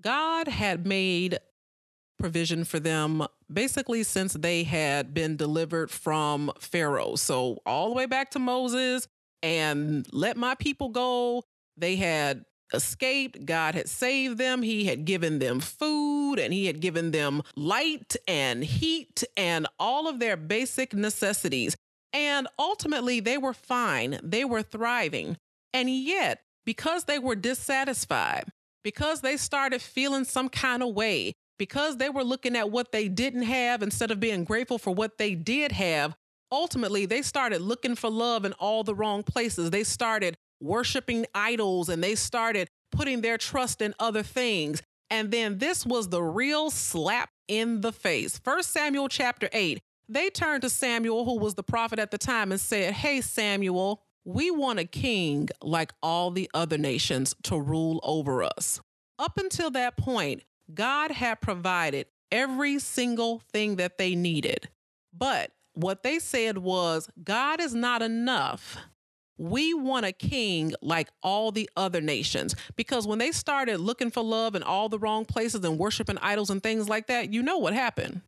God 0.00 0.48
had 0.48 0.86
made 0.86 1.38
provision 2.18 2.64
for 2.64 2.80
them 2.80 3.26
basically 3.54 4.02
since 4.02 4.34
they 4.34 4.64
had 4.64 5.14
been 5.14 5.36
delivered 5.36 5.90
from 5.90 6.52
Pharaoh. 6.58 7.14
So, 7.16 7.62
all 7.64 7.88
the 7.88 7.94
way 7.94 8.06
back 8.06 8.30
to 8.32 8.38
Moses 8.38 9.06
and 9.42 10.06
let 10.12 10.36
my 10.36 10.54
people 10.54 10.88
go. 10.88 11.44
They 11.76 11.96
had 11.96 12.44
escaped. 12.72 13.46
God 13.46 13.74
had 13.74 13.88
saved 13.88 14.38
them. 14.38 14.62
He 14.62 14.86
had 14.86 15.04
given 15.04 15.38
them 15.38 15.60
food 15.60 16.36
and 16.36 16.52
He 16.52 16.66
had 16.66 16.80
given 16.80 17.10
them 17.10 17.42
light 17.56 18.16
and 18.26 18.64
heat 18.64 19.22
and 19.36 19.66
all 19.78 20.08
of 20.08 20.18
their 20.18 20.36
basic 20.36 20.94
necessities. 20.94 21.76
And 22.12 22.46
ultimately, 22.58 23.20
they 23.20 23.38
were 23.38 23.54
fine. 23.54 24.20
They 24.22 24.44
were 24.44 24.62
thriving. 24.62 25.36
And 25.72 25.90
yet, 25.90 26.42
because 26.64 27.04
they 27.04 27.18
were 27.18 27.34
dissatisfied, 27.34 28.44
because 28.82 29.20
they 29.20 29.36
started 29.36 29.82
feeling 29.82 30.24
some 30.24 30.48
kind 30.48 30.82
of 30.82 30.94
way, 30.94 31.32
because 31.58 31.96
they 31.96 32.10
were 32.10 32.24
looking 32.24 32.56
at 32.56 32.70
what 32.70 32.92
they 32.92 33.08
didn't 33.08 33.42
have 33.42 33.82
instead 33.82 34.10
of 34.10 34.20
being 34.20 34.44
grateful 34.44 34.78
for 34.78 34.94
what 34.94 35.18
they 35.18 35.34
did 35.34 35.72
have, 35.72 36.16
ultimately 36.50 37.06
they 37.06 37.22
started 37.22 37.60
looking 37.60 37.94
for 37.94 38.10
love 38.10 38.44
in 38.44 38.52
all 38.54 38.84
the 38.84 38.94
wrong 38.94 39.22
places. 39.22 39.70
They 39.70 39.84
started 39.84 40.36
worshiping 40.60 41.26
idols 41.34 41.88
and 41.88 42.02
they 42.02 42.14
started 42.14 42.68
putting 42.90 43.20
their 43.20 43.38
trust 43.38 43.82
in 43.82 43.94
other 43.98 44.22
things. 44.22 44.82
And 45.10 45.30
then 45.30 45.58
this 45.58 45.84
was 45.84 46.08
the 46.08 46.22
real 46.22 46.70
slap 46.70 47.30
in 47.48 47.80
the 47.82 47.92
face. 47.92 48.38
First 48.38 48.70
Samuel 48.72 49.08
chapter 49.08 49.48
8. 49.52 49.80
They 50.08 50.28
turned 50.28 50.62
to 50.62 50.70
Samuel, 50.70 51.24
who 51.24 51.38
was 51.38 51.54
the 51.54 51.62
prophet 51.62 51.98
at 51.98 52.10
the 52.10 52.18
time, 52.18 52.52
and 52.52 52.60
said, 52.60 52.92
Hey, 52.92 53.20
Samuel, 53.20 54.02
we 54.24 54.50
want 54.50 54.78
a 54.78 54.84
king 54.84 55.48
like 55.62 55.92
all 56.02 56.30
the 56.30 56.50
other 56.54 56.78
nations 56.78 57.34
to 57.44 57.58
rule 57.58 58.00
over 58.02 58.42
us. 58.42 58.80
Up 59.18 59.38
until 59.38 59.70
that 59.70 59.96
point, 59.96 60.42
God 60.72 61.10
had 61.10 61.40
provided 61.40 62.06
every 62.30 62.78
single 62.78 63.40
thing 63.52 63.76
that 63.76 63.98
they 63.98 64.14
needed. 64.14 64.68
But 65.12 65.52
what 65.74 66.02
they 66.02 66.18
said 66.18 66.58
was, 66.58 67.08
God 67.22 67.60
is 67.60 67.74
not 67.74 68.02
enough. 68.02 68.76
We 69.36 69.74
want 69.74 70.06
a 70.06 70.12
king 70.12 70.74
like 70.80 71.08
all 71.22 71.50
the 71.50 71.68
other 71.76 72.00
nations. 72.00 72.54
Because 72.76 73.06
when 73.06 73.18
they 73.18 73.32
started 73.32 73.80
looking 73.80 74.10
for 74.10 74.22
love 74.22 74.54
in 74.54 74.62
all 74.62 74.88
the 74.88 74.98
wrong 74.98 75.24
places 75.24 75.64
and 75.64 75.78
worshiping 75.78 76.18
idols 76.22 76.50
and 76.50 76.62
things 76.62 76.88
like 76.88 77.08
that, 77.08 77.32
you 77.32 77.42
know 77.42 77.58
what 77.58 77.74
happened. 77.74 78.22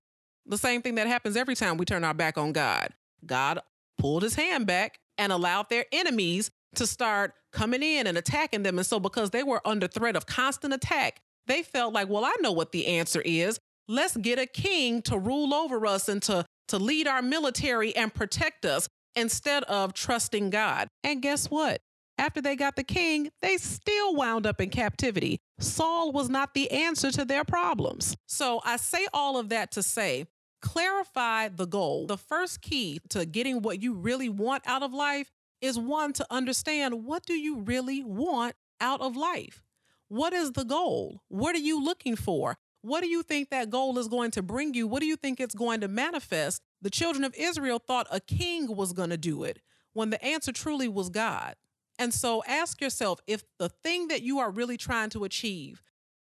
The 0.47 0.59
same 0.59 0.83
thing 0.83 0.97
that 0.97 1.07
happens 1.07 1.37
every 1.37 1.55
time 1.55 1.77
we 1.77 1.85
turn 1.85 2.05
our 2.05 2.15
back 2.15 2.39
on 2.39 2.53
God. 2.53 2.91
God 3.25 3.61
pulled 3.99 4.23
his 4.23 4.35
hand 4.35 4.67
back 4.67 4.99
and 5.19 5.33
allowed 5.33 5.69
their 5.69 5.87
enemies 5.93 6.51
to 6.75 6.87
start 6.87 7.35
coming 7.53 7.83
in 7.83 8.07
and 8.07 8.19
attacking 8.19 8.63
them. 8.63 8.79
And 8.79 8.87
so, 8.87 9.01
because 9.01 9.31
they 9.31 9.43
were 9.43 9.61
under 9.65 9.89
threat 9.89 10.17
of 10.17 10.27
constant 10.27 10.75
attack, 10.75 11.21
they 11.47 11.63
felt 11.63 11.93
like, 11.93 12.09
well, 12.09 12.25
I 12.25 12.35
know 12.41 12.53
what 12.53 12.73
the 12.73 12.87
answer 12.87 13.23
is. 13.25 13.59
Let's 13.89 14.17
get 14.17 14.39
a 14.39 14.47
king 14.47 15.03
to 15.03 15.19
rule 15.19 15.55
over 15.55 15.87
us 15.87 16.09
and 16.09 16.23
to, 16.25 16.45
to 16.69 16.79
lead 16.79 17.07
our 17.07 17.23
military 17.23 17.95
and 17.95 18.13
protect 18.13 18.65
us 18.65 18.89
instead 19.15 19.63
of 19.65 19.95
trusting 19.95 20.51
God. 20.51 20.89
And 21.05 21.23
guess 21.23 21.51
what? 21.51 21.81
After 22.19 22.41
they 22.41 22.57
got 22.57 22.77
the 22.77 22.85
king, 22.85 23.31
they 23.43 23.59
still 23.59 24.15
wound 24.15 24.47
up 24.47 24.61
in 24.61 24.71
captivity. 24.71 25.39
Saul 25.61 26.13
was 26.13 26.29
not 26.29 26.55
the 26.55 26.71
answer 26.71 27.11
to 27.13 27.25
their 27.25 27.45
problems. 27.45 28.17
So 28.27 28.61
I 28.65 28.77
say 28.77 29.07
all 29.13 29.39
of 29.39 29.51
that 29.51 29.71
to 29.73 29.83
say, 29.83 30.27
clarify 30.63 31.49
the 31.49 31.67
goal. 31.67 32.07
The 32.07 32.17
first 32.17 32.63
key 32.63 33.01
to 33.11 33.27
getting 33.27 33.61
what 33.61 33.83
you 33.83 33.93
really 33.93 34.29
want 34.29 34.63
out 34.67 34.83
of 34.83 34.93
life 34.93 35.31
is 35.61 35.79
one 35.79 36.13
to 36.15 36.27
understand 36.31 37.05
what 37.05 37.25
do 37.27 37.35
you 37.35 37.61
really 37.61 38.03
want 38.03 38.55
out 38.81 39.01
of 39.01 39.17
life? 39.17 39.63
What 40.09 40.33
is 40.33 40.53
the 40.53 40.65
goal? 40.65 41.23
What 41.29 41.55
are 41.55 41.61
you 41.61 41.83
looking 41.83 42.17
for? 42.17 42.57
What 42.83 43.01
do 43.01 43.09
you 43.09 43.23
think 43.23 43.51
that 43.51 43.71
goal 43.71 43.99
is 43.99 44.07
going 44.07 44.31
to 44.33 44.43
bring 44.43 44.75
you? 44.75 44.87
What 44.87 45.01
do 45.01 45.07
you 45.07 45.17
think 45.17 45.41
it's 45.41 45.55
going 45.55 45.81
to 45.81 45.89
manifest? 45.89 46.63
The 46.81 46.91
children 46.91 47.25
of 47.25 47.35
Israel 47.37 47.81
thought 47.85 48.07
a 48.11 48.21
king 48.21 48.75
was 48.77 48.93
going 48.93 49.11
to 49.11 49.17
do 49.17 49.43
it 49.43 49.61
when 49.93 50.11
the 50.11 50.25
answer 50.25 50.53
truly 50.53 50.87
was 50.87 51.09
God. 51.09 51.57
And 51.99 52.15
so 52.15 52.45
ask 52.47 52.81
yourself 52.81 53.21
if 53.27 53.43
the 53.59 53.69
thing 53.69 54.09
that 54.09 54.23
you 54.23 54.39
are 54.39 54.51
really 54.51 54.77
trying 54.77 55.11
to 55.11 55.25
achieve, 55.25 55.83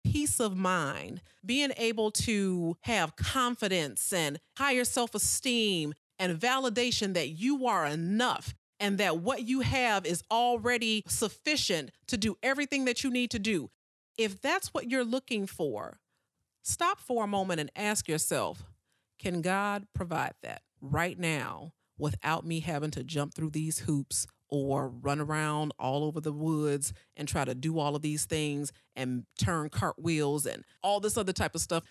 peace 0.03 0.39
of 0.39 0.57
mind, 0.57 1.21
being 1.45 1.71
able 1.77 2.09
to 2.11 2.77
have 2.81 3.15
confidence 3.15 4.11
and 4.11 4.39
higher 4.57 4.85
self 4.85 5.13
esteem 5.13 5.93
and 6.17 6.39
validation 6.39 7.13
that 7.13 7.29
you 7.29 7.67
are 7.67 7.85
enough 7.85 8.55
and 8.79 8.97
that 8.97 9.17
what 9.17 9.47
you 9.47 9.61
have 9.61 10.05
is 10.05 10.23
already 10.31 11.03
sufficient 11.07 11.91
to 12.07 12.17
do 12.17 12.37
everything 12.41 12.85
that 12.85 13.03
you 13.03 13.09
need 13.09 13.31
to 13.31 13.39
do. 13.39 13.69
If 14.17 14.41
that's 14.41 14.73
what 14.73 14.89
you're 14.89 15.05
looking 15.05 15.47
for, 15.47 15.99
stop 16.61 16.99
for 16.99 17.23
a 17.23 17.27
moment 17.27 17.59
and 17.59 17.71
ask 17.75 18.07
yourself 18.07 18.63
can 19.19 19.41
God 19.41 19.85
provide 19.93 20.33
that 20.43 20.61
right 20.81 21.19
now 21.19 21.73
without 21.97 22.45
me 22.45 22.61
having 22.61 22.91
to 22.91 23.03
jump 23.03 23.33
through 23.33 23.49
these 23.49 23.79
hoops 23.79 24.25
or 24.47 24.87
run 24.87 25.19
around 25.19 25.73
all 25.77 26.03
over 26.03 26.21
the 26.21 26.31
woods 26.31 26.93
and 27.15 27.27
try 27.27 27.45
to 27.45 27.53
do 27.53 27.77
all 27.77 27.95
of 27.95 28.01
these 28.01 28.25
things 28.25 28.71
and 28.95 29.25
turn 29.37 29.69
cartwheels 29.69 30.45
and 30.45 30.63
all 30.81 30.99
this 30.99 31.17
other 31.17 31.33
type 31.33 31.53
of 31.53 31.61
stuff? 31.61 31.83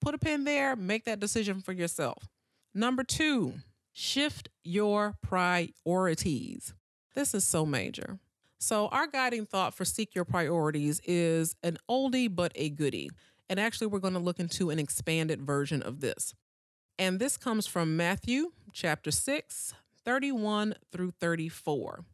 Put 0.00 0.14
a 0.14 0.18
pin 0.18 0.44
there, 0.44 0.74
make 0.74 1.04
that 1.04 1.20
decision 1.20 1.60
for 1.60 1.72
yourself. 1.72 2.26
Number 2.74 3.04
two, 3.04 3.54
shift 3.92 4.48
your 4.62 5.14
priorities. 5.22 6.74
This 7.14 7.34
is 7.34 7.44
so 7.44 7.66
major. 7.66 8.18
So, 8.58 8.88
our 8.88 9.06
guiding 9.06 9.46
thought 9.46 9.74
for 9.74 9.86
Seek 9.86 10.14
Your 10.14 10.26
Priorities 10.26 11.00
is 11.06 11.56
an 11.62 11.78
oldie 11.88 12.34
but 12.34 12.52
a 12.54 12.68
goodie. 12.68 13.10
And 13.48 13.58
actually, 13.58 13.86
we're 13.86 14.00
going 14.00 14.14
to 14.14 14.20
look 14.20 14.38
into 14.38 14.70
an 14.70 14.78
expanded 14.78 15.40
version 15.42 15.82
of 15.82 16.00
this. 16.00 16.34
And 16.98 17.18
this 17.18 17.38
comes 17.38 17.66
from 17.66 17.96
Matthew 17.96 18.52
chapter 18.72 19.10
6, 19.10 19.74
31 20.04 20.74
through 20.92 21.12
34. 21.12 22.04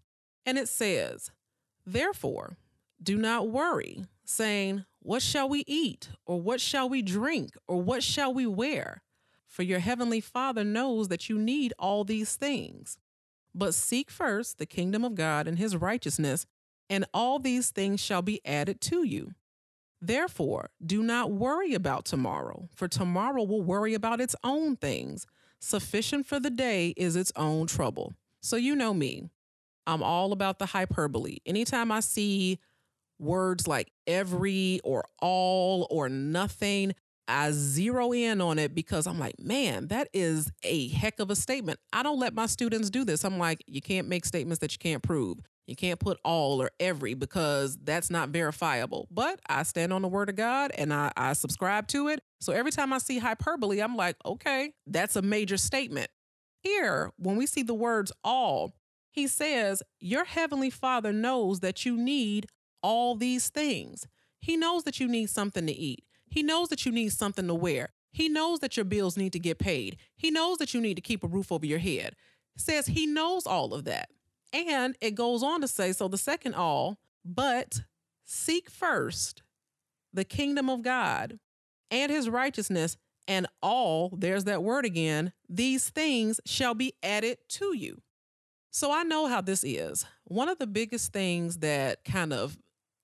And 0.46 0.56
it 0.56 0.68
says, 0.68 1.32
Therefore, 1.84 2.56
do 3.02 3.16
not 3.16 3.48
worry, 3.48 4.04
saying, 4.24 4.84
What 5.00 5.22
shall 5.22 5.48
we 5.48 5.64
eat? 5.66 6.10
Or 6.24 6.40
what 6.40 6.60
shall 6.60 6.88
we 6.88 7.02
drink? 7.02 7.50
Or 7.66 7.82
what 7.82 8.04
shall 8.04 8.32
we 8.32 8.46
wear? 8.46 9.02
For 9.56 9.62
your 9.62 9.78
heavenly 9.78 10.20
Father 10.20 10.64
knows 10.64 11.08
that 11.08 11.30
you 11.30 11.38
need 11.38 11.72
all 11.78 12.04
these 12.04 12.36
things. 12.36 12.98
But 13.54 13.72
seek 13.72 14.10
first 14.10 14.58
the 14.58 14.66
kingdom 14.66 15.02
of 15.02 15.14
God 15.14 15.48
and 15.48 15.58
his 15.58 15.74
righteousness, 15.78 16.44
and 16.90 17.06
all 17.14 17.38
these 17.38 17.70
things 17.70 17.98
shall 17.98 18.20
be 18.20 18.44
added 18.44 18.82
to 18.82 19.02
you. 19.02 19.32
Therefore, 19.98 20.68
do 20.84 21.02
not 21.02 21.32
worry 21.32 21.72
about 21.72 22.04
tomorrow, 22.04 22.68
for 22.76 22.86
tomorrow 22.86 23.44
will 23.44 23.62
worry 23.62 23.94
about 23.94 24.20
its 24.20 24.36
own 24.44 24.76
things. 24.76 25.26
Sufficient 25.58 26.26
for 26.26 26.38
the 26.38 26.50
day 26.50 26.92
is 26.94 27.16
its 27.16 27.32
own 27.34 27.66
trouble. 27.66 28.12
So, 28.42 28.56
you 28.56 28.76
know 28.76 28.92
me, 28.92 29.30
I'm 29.86 30.02
all 30.02 30.32
about 30.32 30.58
the 30.58 30.66
hyperbole. 30.66 31.38
Anytime 31.46 31.90
I 31.90 32.00
see 32.00 32.58
words 33.18 33.66
like 33.66 33.90
every 34.06 34.82
or 34.84 35.06
all 35.22 35.86
or 35.88 36.10
nothing, 36.10 36.94
I 37.28 37.50
zero 37.52 38.12
in 38.12 38.40
on 38.40 38.58
it 38.58 38.74
because 38.74 39.06
I'm 39.06 39.18
like, 39.18 39.38
man, 39.38 39.88
that 39.88 40.08
is 40.12 40.50
a 40.62 40.88
heck 40.88 41.20
of 41.20 41.30
a 41.30 41.36
statement. 41.36 41.78
I 41.92 42.02
don't 42.02 42.18
let 42.18 42.34
my 42.34 42.46
students 42.46 42.90
do 42.90 43.04
this. 43.04 43.24
I'm 43.24 43.38
like, 43.38 43.64
you 43.66 43.80
can't 43.80 44.08
make 44.08 44.24
statements 44.24 44.60
that 44.60 44.72
you 44.72 44.78
can't 44.78 45.02
prove. 45.02 45.38
You 45.66 45.74
can't 45.74 45.98
put 45.98 46.18
all 46.24 46.62
or 46.62 46.70
every 46.78 47.14
because 47.14 47.76
that's 47.82 48.10
not 48.10 48.28
verifiable. 48.28 49.08
But 49.10 49.40
I 49.48 49.64
stand 49.64 49.92
on 49.92 50.02
the 50.02 50.08
word 50.08 50.28
of 50.28 50.36
God 50.36 50.70
and 50.76 50.92
I, 50.92 51.10
I 51.16 51.32
subscribe 51.32 51.88
to 51.88 52.08
it. 52.08 52.20
So 52.40 52.52
every 52.52 52.70
time 52.70 52.92
I 52.92 52.98
see 52.98 53.18
hyperbole, 53.18 53.80
I'm 53.80 53.96
like, 53.96 54.16
okay, 54.24 54.72
that's 54.86 55.16
a 55.16 55.22
major 55.22 55.56
statement. 55.56 56.08
Here, 56.62 57.12
when 57.18 57.36
we 57.36 57.46
see 57.46 57.62
the 57.62 57.74
words 57.74 58.12
all, 58.22 58.74
he 59.10 59.26
says, 59.26 59.82
Your 59.98 60.24
heavenly 60.24 60.70
Father 60.70 61.12
knows 61.12 61.60
that 61.60 61.84
you 61.84 61.96
need 61.96 62.46
all 62.82 63.16
these 63.16 63.48
things. 63.48 64.06
He 64.40 64.56
knows 64.56 64.84
that 64.84 65.00
you 65.00 65.08
need 65.08 65.30
something 65.30 65.66
to 65.66 65.72
eat. 65.72 66.04
He 66.36 66.42
knows 66.42 66.68
that 66.68 66.84
you 66.84 66.92
need 66.92 67.14
something 67.14 67.46
to 67.46 67.54
wear. 67.54 67.94
He 68.12 68.28
knows 68.28 68.58
that 68.58 68.76
your 68.76 68.84
bills 68.84 69.16
need 69.16 69.32
to 69.32 69.38
get 69.38 69.58
paid. 69.58 69.96
He 70.18 70.30
knows 70.30 70.58
that 70.58 70.74
you 70.74 70.82
need 70.82 70.96
to 70.96 71.00
keep 71.00 71.24
a 71.24 71.26
roof 71.26 71.50
over 71.50 71.64
your 71.64 71.78
head. 71.78 72.14
says 72.58 72.88
he 72.88 73.06
knows 73.06 73.46
all 73.46 73.72
of 73.72 73.84
that. 73.84 74.10
And 74.52 74.98
it 75.00 75.14
goes 75.14 75.42
on 75.42 75.62
to 75.62 75.68
say, 75.68 75.92
so 75.92 76.08
the 76.08 76.18
second 76.18 76.54
all, 76.54 76.98
but 77.24 77.80
seek 78.26 78.68
first 78.68 79.44
the 80.12 80.24
kingdom 80.24 80.68
of 80.68 80.82
God 80.82 81.38
and 81.90 82.12
his 82.12 82.28
righteousness, 82.28 82.98
and 83.26 83.46
all, 83.62 84.12
there's 84.14 84.44
that 84.44 84.62
word 84.62 84.84
again, 84.84 85.32
these 85.48 85.88
things 85.88 86.38
shall 86.44 86.74
be 86.74 86.92
added 87.02 87.38
to 87.48 87.74
you. 87.74 88.02
So 88.70 88.92
I 88.92 89.04
know 89.04 89.26
how 89.26 89.40
this 89.40 89.64
is. 89.64 90.04
One 90.24 90.50
of 90.50 90.58
the 90.58 90.66
biggest 90.66 91.14
things 91.14 91.58
that 91.60 92.04
kind 92.04 92.34
of 92.34 92.58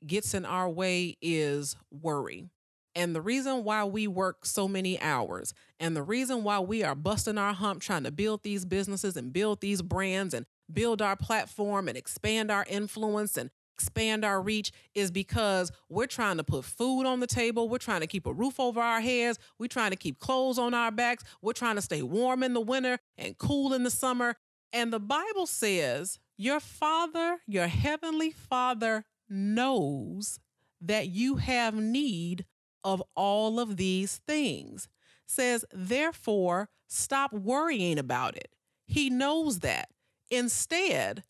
gets 0.07 0.35
in 0.35 0.45
our 0.45 0.69
way 0.69 1.17
is 1.23 1.77
worry. 1.91 2.51
And 2.95 3.15
the 3.15 3.23
reason 3.23 3.65
why 3.65 3.85
we 3.85 4.07
work 4.07 4.45
so 4.45 4.69
many 4.69 5.01
hours 5.01 5.55
and 5.81 5.97
the 5.97 6.03
reason 6.03 6.45
why 6.45 6.61
we 6.61 6.83
are 6.83 6.95
busting 6.95 7.39
our 7.39 7.55
hump 7.55 7.81
trying 7.81 8.05
to 8.05 8.11
build 8.11 8.43
these 8.43 8.65
businesses 8.65 9.17
and 9.17 9.33
build 9.33 9.61
these 9.61 9.81
brands 9.81 10.35
and 10.35 10.45
build 10.71 11.01
our 11.01 11.17
platform 11.17 11.89
and 11.89 11.97
expand 11.97 12.51
our 12.51 12.67
influence 12.69 13.37
and 13.37 13.51
expand 13.75 14.25
our 14.25 14.41
reach 14.41 14.71
is 14.95 15.11
because 15.11 15.73
we're 15.89 16.07
trying 16.07 16.37
to 16.37 16.45
put 16.45 16.65
food 16.65 17.05
on 17.05 17.21
the 17.21 17.27
table. 17.27 17.69
We're 17.69 17.79
trying 17.79 18.03
to 18.03 18.07
keep 18.07 18.27
a 18.27 18.33
roof 18.33 18.61
over 18.61 18.81
our 18.81 19.01
heads. 19.01 19.39
We're 19.59 19.67
trying 19.67 19.91
to 19.91 19.97
keep 19.97 20.19
clothes 20.19 20.59
on 20.59 20.75
our 20.75 20.91
backs. 20.91 21.25
We're 21.41 21.53
trying 21.55 21.77
to 21.77 21.83
stay 21.83 22.03
warm 22.03 22.43
in 22.43 22.53
the 22.53 22.61
winter 22.61 22.99
and 23.17 23.37
cool 23.39 23.73
in 23.73 23.83
the 23.83 23.91
summer. 23.91 24.37
And 24.73 24.93
the 24.93 25.01
Bible 25.01 25.47
says, 25.47 26.19
Your 26.37 26.61
Father, 26.61 27.39
your 27.47 27.67
heavenly 27.67 28.31
Father, 28.31 29.05
knows 29.29 30.39
that 30.81 31.09
you 31.09 31.37
have 31.37 31.75
need 31.75 32.45
of 32.85 33.03
all 33.15 33.61
of 33.61 33.77
these 33.77 34.21
things. 34.27 34.89
Says, 35.27 35.65
therefore, 35.73 36.69
stop 36.87 37.33
worrying 37.33 37.99
about 37.99 38.37
it. 38.37 38.55
He 38.87 39.09
knows 39.09 39.61
that. 39.61 39.89
Instead, 40.31 41.25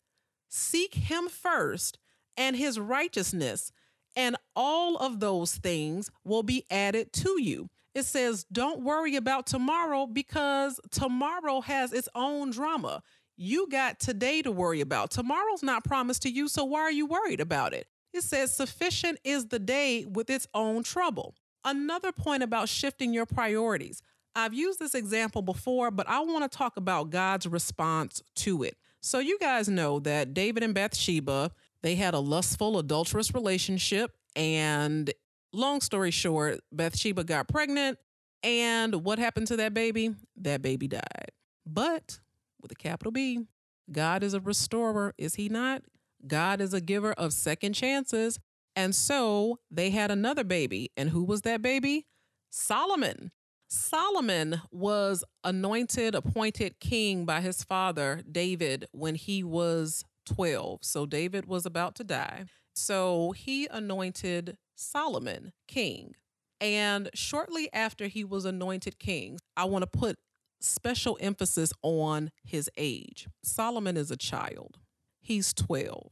seek 0.49 0.93
him 0.93 1.29
first 1.29 1.99
and 2.35 2.55
his 2.55 2.79
righteousness, 2.79 3.71
and 4.15 4.35
all 4.55 4.97
of 4.97 5.19
those 5.19 5.55
things 5.55 6.09
will 6.23 6.43
be 6.43 6.65
added 6.69 7.13
to 7.13 7.41
you. 7.41 7.69
It 7.95 8.05
says, 8.05 8.45
don't 8.51 8.81
worry 8.81 9.15
about 9.15 9.45
tomorrow 9.45 10.07
because 10.07 10.79
tomorrow 10.89 11.61
has 11.61 11.93
its 11.93 12.09
own 12.15 12.51
drama. 12.51 13.03
You 13.37 13.67
got 13.69 13.99
today 13.99 14.41
to 14.41 14.51
worry 14.51 14.81
about. 14.81 15.11
Tomorrow's 15.11 15.63
not 15.63 15.83
promised 15.83 16.23
to 16.23 16.29
you, 16.29 16.47
so 16.47 16.63
why 16.63 16.81
are 16.81 16.91
you 16.91 17.05
worried 17.05 17.39
about 17.39 17.73
it? 17.73 17.87
It 18.13 18.21
says, 18.23 18.55
Sufficient 18.55 19.19
is 19.23 19.47
the 19.47 19.59
day 19.59 20.05
with 20.05 20.29
its 20.29 20.47
own 20.53 20.83
trouble. 20.83 21.35
Another 21.65 22.11
point 22.11 22.43
about 22.43 22.69
shifting 22.69 23.13
your 23.13 23.25
priorities. 23.25 24.01
I've 24.35 24.53
used 24.53 24.79
this 24.79 24.95
example 24.95 25.41
before, 25.41 25.91
but 25.91 26.07
I 26.09 26.19
want 26.21 26.49
to 26.49 26.57
talk 26.57 26.77
about 26.77 27.09
God's 27.09 27.47
response 27.47 28.21
to 28.37 28.63
it. 28.63 28.77
So, 29.01 29.19
you 29.19 29.37
guys 29.37 29.67
know 29.67 29.99
that 29.99 30.33
David 30.33 30.63
and 30.63 30.73
Bathsheba, 30.73 31.51
they 31.81 31.95
had 31.95 32.13
a 32.13 32.19
lustful, 32.19 32.79
adulterous 32.79 33.33
relationship. 33.33 34.11
And 34.35 35.11
long 35.51 35.81
story 35.81 36.11
short, 36.11 36.61
Bathsheba 36.71 37.23
got 37.23 37.47
pregnant. 37.47 37.99
And 38.41 39.03
what 39.05 39.19
happened 39.19 39.47
to 39.47 39.57
that 39.57 39.73
baby? 39.73 40.15
That 40.37 40.61
baby 40.61 40.87
died. 40.87 41.31
But 41.65 42.19
with 42.61 42.71
a 42.71 42.75
capital 42.75 43.11
B, 43.11 43.45
God 43.91 44.23
is 44.23 44.33
a 44.33 44.39
restorer, 44.39 45.13
is 45.17 45.35
he 45.35 45.49
not? 45.49 45.83
God 46.25 46.61
is 46.61 46.73
a 46.73 46.81
giver 46.81 47.13
of 47.13 47.33
second 47.33 47.73
chances. 47.73 48.39
And 48.75 48.95
so 48.95 49.59
they 49.69 49.91
had 49.91 50.11
another 50.11 50.43
baby. 50.43 50.91
And 50.97 51.09
who 51.09 51.23
was 51.23 51.41
that 51.41 51.61
baby? 51.61 52.07
Solomon. 52.49 53.31
Solomon 53.67 54.61
was 54.71 55.23
anointed, 55.43 56.13
appointed 56.13 56.79
king 56.79 57.25
by 57.25 57.41
his 57.41 57.63
father, 57.63 58.21
David, 58.31 58.85
when 58.91 59.15
he 59.15 59.43
was 59.43 60.03
12. 60.27 60.79
So 60.83 61.05
David 61.05 61.47
was 61.47 61.65
about 61.65 61.95
to 61.95 62.03
die. 62.03 62.45
So 62.75 63.31
he 63.31 63.67
anointed 63.67 64.57
Solomon 64.75 65.53
king. 65.67 66.13
And 66.61 67.09
shortly 67.13 67.69
after 67.73 68.07
he 68.07 68.23
was 68.23 68.45
anointed 68.45 68.99
king, 68.99 69.39
I 69.57 69.65
want 69.65 69.83
to 69.83 69.87
put 69.99 70.17
special 70.61 71.17
emphasis 71.19 71.73
on 71.81 72.31
his 72.43 72.69
age. 72.77 73.27
Solomon 73.43 73.97
is 73.97 74.11
a 74.11 74.17
child, 74.17 74.77
he's 75.19 75.53
12, 75.53 76.11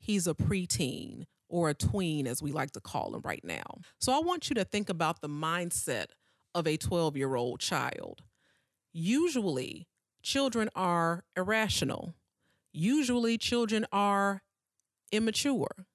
he's 0.00 0.26
a 0.26 0.34
preteen 0.34 1.24
or 1.52 1.68
a 1.68 1.74
tween, 1.74 2.26
as 2.26 2.42
we 2.42 2.50
like 2.50 2.70
to 2.70 2.80
call 2.80 3.10
them 3.10 3.20
right 3.22 3.44
now. 3.44 3.78
So 4.00 4.10
I 4.12 4.20
want 4.20 4.48
you 4.48 4.54
to 4.54 4.64
think 4.64 4.88
about 4.88 5.20
the 5.20 5.28
mindset 5.28 6.06
of 6.54 6.66
a 6.66 6.78
12 6.78 7.14
year 7.14 7.34
old 7.36 7.60
child. 7.60 8.22
Usually, 8.94 9.86
children 10.22 10.70
are 10.74 11.24
irrational. 11.36 12.14
Usually, 12.72 13.36
children 13.36 13.86
are 13.92 14.42
immature. 15.12 15.86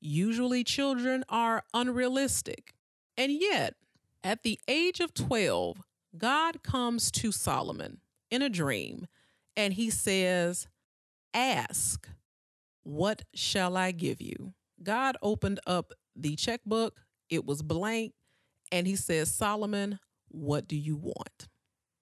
Usually, 0.00 0.64
children 0.64 1.24
are 1.28 1.62
unrealistic. 1.72 2.74
And 3.16 3.30
yet, 3.30 3.74
at 4.24 4.42
the 4.42 4.58
age 4.66 4.98
of 4.98 5.14
12, 5.14 5.80
God 6.18 6.64
comes 6.64 7.12
to 7.12 7.30
Solomon 7.30 8.00
in 8.32 8.42
a 8.42 8.48
dream 8.48 9.06
and 9.56 9.74
he 9.74 9.90
says, 9.90 10.66
Ask, 11.32 12.08
what 12.82 13.22
shall 13.32 13.76
I 13.76 13.92
give 13.92 14.20
you? 14.20 14.54
God 14.84 15.16
opened 15.22 15.60
up 15.66 15.92
the 16.14 16.36
checkbook, 16.36 17.00
it 17.28 17.44
was 17.44 17.62
blank, 17.62 18.12
and 18.70 18.86
he 18.86 18.96
says, 18.96 19.32
Solomon, 19.32 19.98
what 20.28 20.68
do 20.68 20.76
you 20.76 20.96
want? 20.96 21.48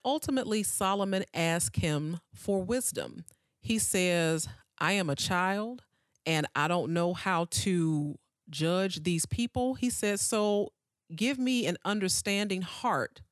Ultimately, 0.05 0.63
Solomon 0.63 1.25
asked 1.33 1.77
him 1.77 2.19
for 2.35 2.63
wisdom. 2.63 3.25
He 3.61 3.79
says, 3.79 4.49
I 4.79 4.93
am 4.93 5.09
a 5.09 5.17
child 5.17 5.85
and 6.27 6.47
I 6.55 6.69
don't 6.69 6.93
know 6.93 7.15
how 7.15 7.47
to 7.51 8.19
judge 8.51 9.05
these 9.05 9.27
people. 9.27 9.75
He 9.75 9.91
says, 9.91 10.21
So 10.21 10.73
give 11.15 11.39
me 11.39 11.67
an 11.67 11.77
understanding 11.85 12.63
heart 12.63 13.23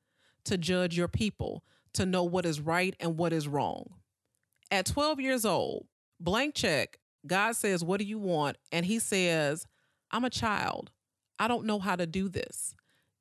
to 0.45 0.57
judge 0.57 0.97
your 0.97 1.07
people, 1.07 1.63
to 1.93 2.05
know 2.05 2.23
what 2.23 2.45
is 2.45 2.61
right 2.61 2.95
and 2.99 3.17
what 3.17 3.33
is 3.33 3.47
wrong. 3.47 3.95
At 4.69 4.85
12 4.85 5.19
years 5.19 5.45
old, 5.45 5.87
blank 6.19 6.55
check, 6.55 6.99
God 7.25 7.55
says, 7.55 7.83
What 7.83 7.99
do 7.99 8.05
you 8.05 8.19
want? 8.19 8.57
And 8.71 8.85
he 8.85 8.99
says, 8.99 9.65
I'm 10.11 10.25
a 10.25 10.29
child. 10.29 10.91
I 11.39 11.47
don't 11.47 11.65
know 11.65 11.79
how 11.79 11.95
to 11.95 12.05
do 12.05 12.29
this. 12.29 12.75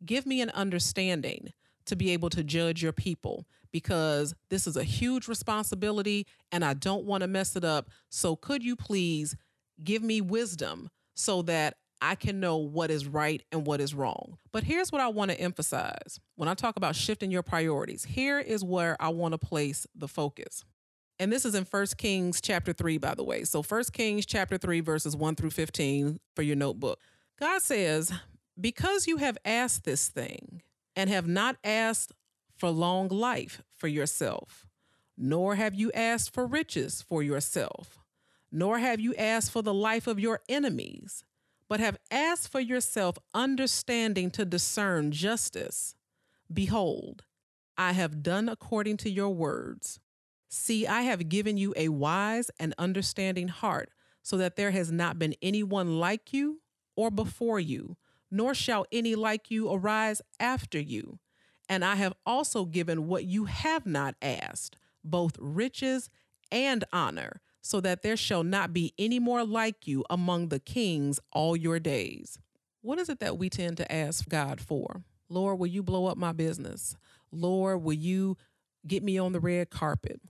Give 0.05 0.27
me 0.27 0.41
an 0.41 0.51
understanding 0.51 1.53
to 1.87 1.97
be 1.97 2.11
able 2.11 2.31
to 2.31 2.45
judge 2.45 2.83
your 2.83 2.93
people 2.93 3.47
because 3.73 4.35
this 4.49 4.67
is 4.67 4.77
a 4.77 4.85
huge 4.85 5.29
responsibility 5.29 6.27
and 6.53 6.65
I 6.65 6.75
don't 6.75 7.05
want 7.05 7.23
to 7.23 7.29
mess 7.29 7.57
it 7.57 7.65
up. 7.65 7.89
So, 8.09 8.37
could 8.37 8.63
you 8.63 8.77
please 8.77 9.37
give 9.83 10.03
me 10.03 10.21
wisdom 10.21 10.91
so 11.15 11.43
that 11.43 11.77
I 12.03 12.15
can 12.15 12.41
know 12.41 12.57
what 12.57 12.91
is 12.91 13.07
right 13.07 13.43
and 13.53 13.67
what 13.67 13.81
is 13.81 13.95
wrong. 13.95 14.39
But 14.53 14.65
here's 14.65 14.91
what 14.91 15.03
I 15.03 15.09
want 15.09 15.31
to 15.31 15.41
emphasize 15.41 16.19
when 16.37 16.49
I 16.49 16.55
talk 16.55 16.77
about 16.77 16.97
shifting 16.97 17.31
your 17.31 17.43
priorities. 17.43 18.05
Here 18.05 18.39
is 18.39 18.65
where 18.65 18.97
I 19.01 19.11
want 19.11 19.33
to 19.33 19.39
place 19.39 19.87
the 19.95 20.09
focus. 20.09 20.65
And 21.21 21.31
this 21.31 21.45
is 21.45 21.55
in 21.55 21.65
1 21.65 21.87
Kings 21.99 22.41
chapter 22.41 22.73
3, 22.73 22.97
by 22.97 23.15
the 23.15 23.23
way. 23.23 23.45
So 23.45 23.63
1 23.63 23.85
Kings 23.93 24.25
chapter 24.25 24.57
3, 24.57 24.81
verses 24.81 25.15
1 25.15 25.37
through 25.37 25.51
15 25.51 26.19
for 26.35 26.41
your 26.41 26.57
notebook. 26.57 26.99
God 27.39 27.61
says, 27.61 28.11
Because 28.59 29.07
you 29.07 29.19
have 29.19 29.37
asked 29.45 29.85
this 29.85 30.09
thing 30.09 30.63
and 30.97 31.11
have 31.11 31.29
not 31.29 31.59
asked 31.63 32.13
for 32.57 32.71
long 32.71 33.09
life 33.09 33.63
for 33.77 33.87
yourself, 33.87 34.67
nor 35.19 35.57
have 35.57 35.75
you 35.75 35.93
asked 35.93 36.33
for 36.33 36.47
riches 36.47 37.03
for 37.03 37.23
yourself, 37.23 37.99
nor 38.51 38.79
have 38.79 38.99
you 38.99 39.15
asked 39.17 39.53
for 39.53 39.61
the 39.61 39.75
life 39.75 40.07
of 40.07 40.19
your 40.19 40.41
enemies 40.49 41.23
but 41.71 41.79
have 41.79 41.97
asked 42.11 42.51
for 42.51 42.59
yourself 42.59 43.17
understanding 43.33 44.29
to 44.33 44.45
discern 44.45 45.13
justice. 45.13 45.95
Behold, 46.53 47.23
I 47.79 47.93
have 47.93 48.25
done 48.25 48.49
according 48.49 48.97
to 48.99 49.09
your 49.09 49.29
words. 49.29 50.01
See, 50.51 50.87
I 50.87 51.03
have 51.03 51.29
given 51.29 51.57
you 51.57 51.73
a 51.77 51.89
wise 51.89 52.51
and 52.59 52.75
understanding 52.77 53.49
heart, 53.49 53.91
so 54.23 54.37
that 54.37 54.57
there 54.57 54.73
has 54.73 54.93
not 54.93 55.19
been 55.19 55.35
anyone 55.41 55.99
like 55.99 56.33
you 56.33 56.61
or 56.97 57.11
before 57.11 57.59
you, 57.59 57.97
nor 58.31 58.53
shall 58.53 58.85
any 58.93 59.15
like 59.15 59.51
you 59.51 59.73
arise 59.73 60.21
after 60.39 60.79
you. 60.79 61.19
And 61.69 61.85
I 61.85 61.95
have 61.95 62.13
also 62.27 62.65
given 62.67 63.07
what 63.07 63.25
you 63.25 63.47
have 63.47 63.87
not 63.87 64.17
asked, 64.21 64.77
both 65.03 65.37
riches 65.39 66.11
and 66.51 66.85
honor 66.93 67.41
so 67.63 67.81
that 67.81 68.03
there 68.03 68.17
shall 68.17 68.43
not 68.43 68.73
be 68.73 68.95
any 68.99 69.19
more 69.19 69.45
like 69.45 69.87
you 69.87 70.05
among 70.09 70.49
the 70.49 70.61
kings 70.61 71.21
all 71.33 71.57
your 71.57 71.79
days. 71.79 72.39
What 72.83 72.99
is 72.99 73.09
it 73.09 73.21
that 73.21 73.39
we 73.39 73.51
tend 73.51 73.77
to 73.79 73.93
ask 73.93 74.29
God 74.29 74.61
for? 74.61 75.05
Lord, 75.29 75.59
will 75.59 75.67
you 75.67 75.83
blow 75.83 76.07
up 76.07 76.17
my 76.17 76.33
business? 76.33 76.97
Lord, 77.31 77.83
will 77.83 77.93
you 77.93 78.37
get 78.87 79.03
me 79.03 79.19
on 79.19 79.33
the 79.33 79.41
red 79.41 79.71
carpet? 79.71 80.21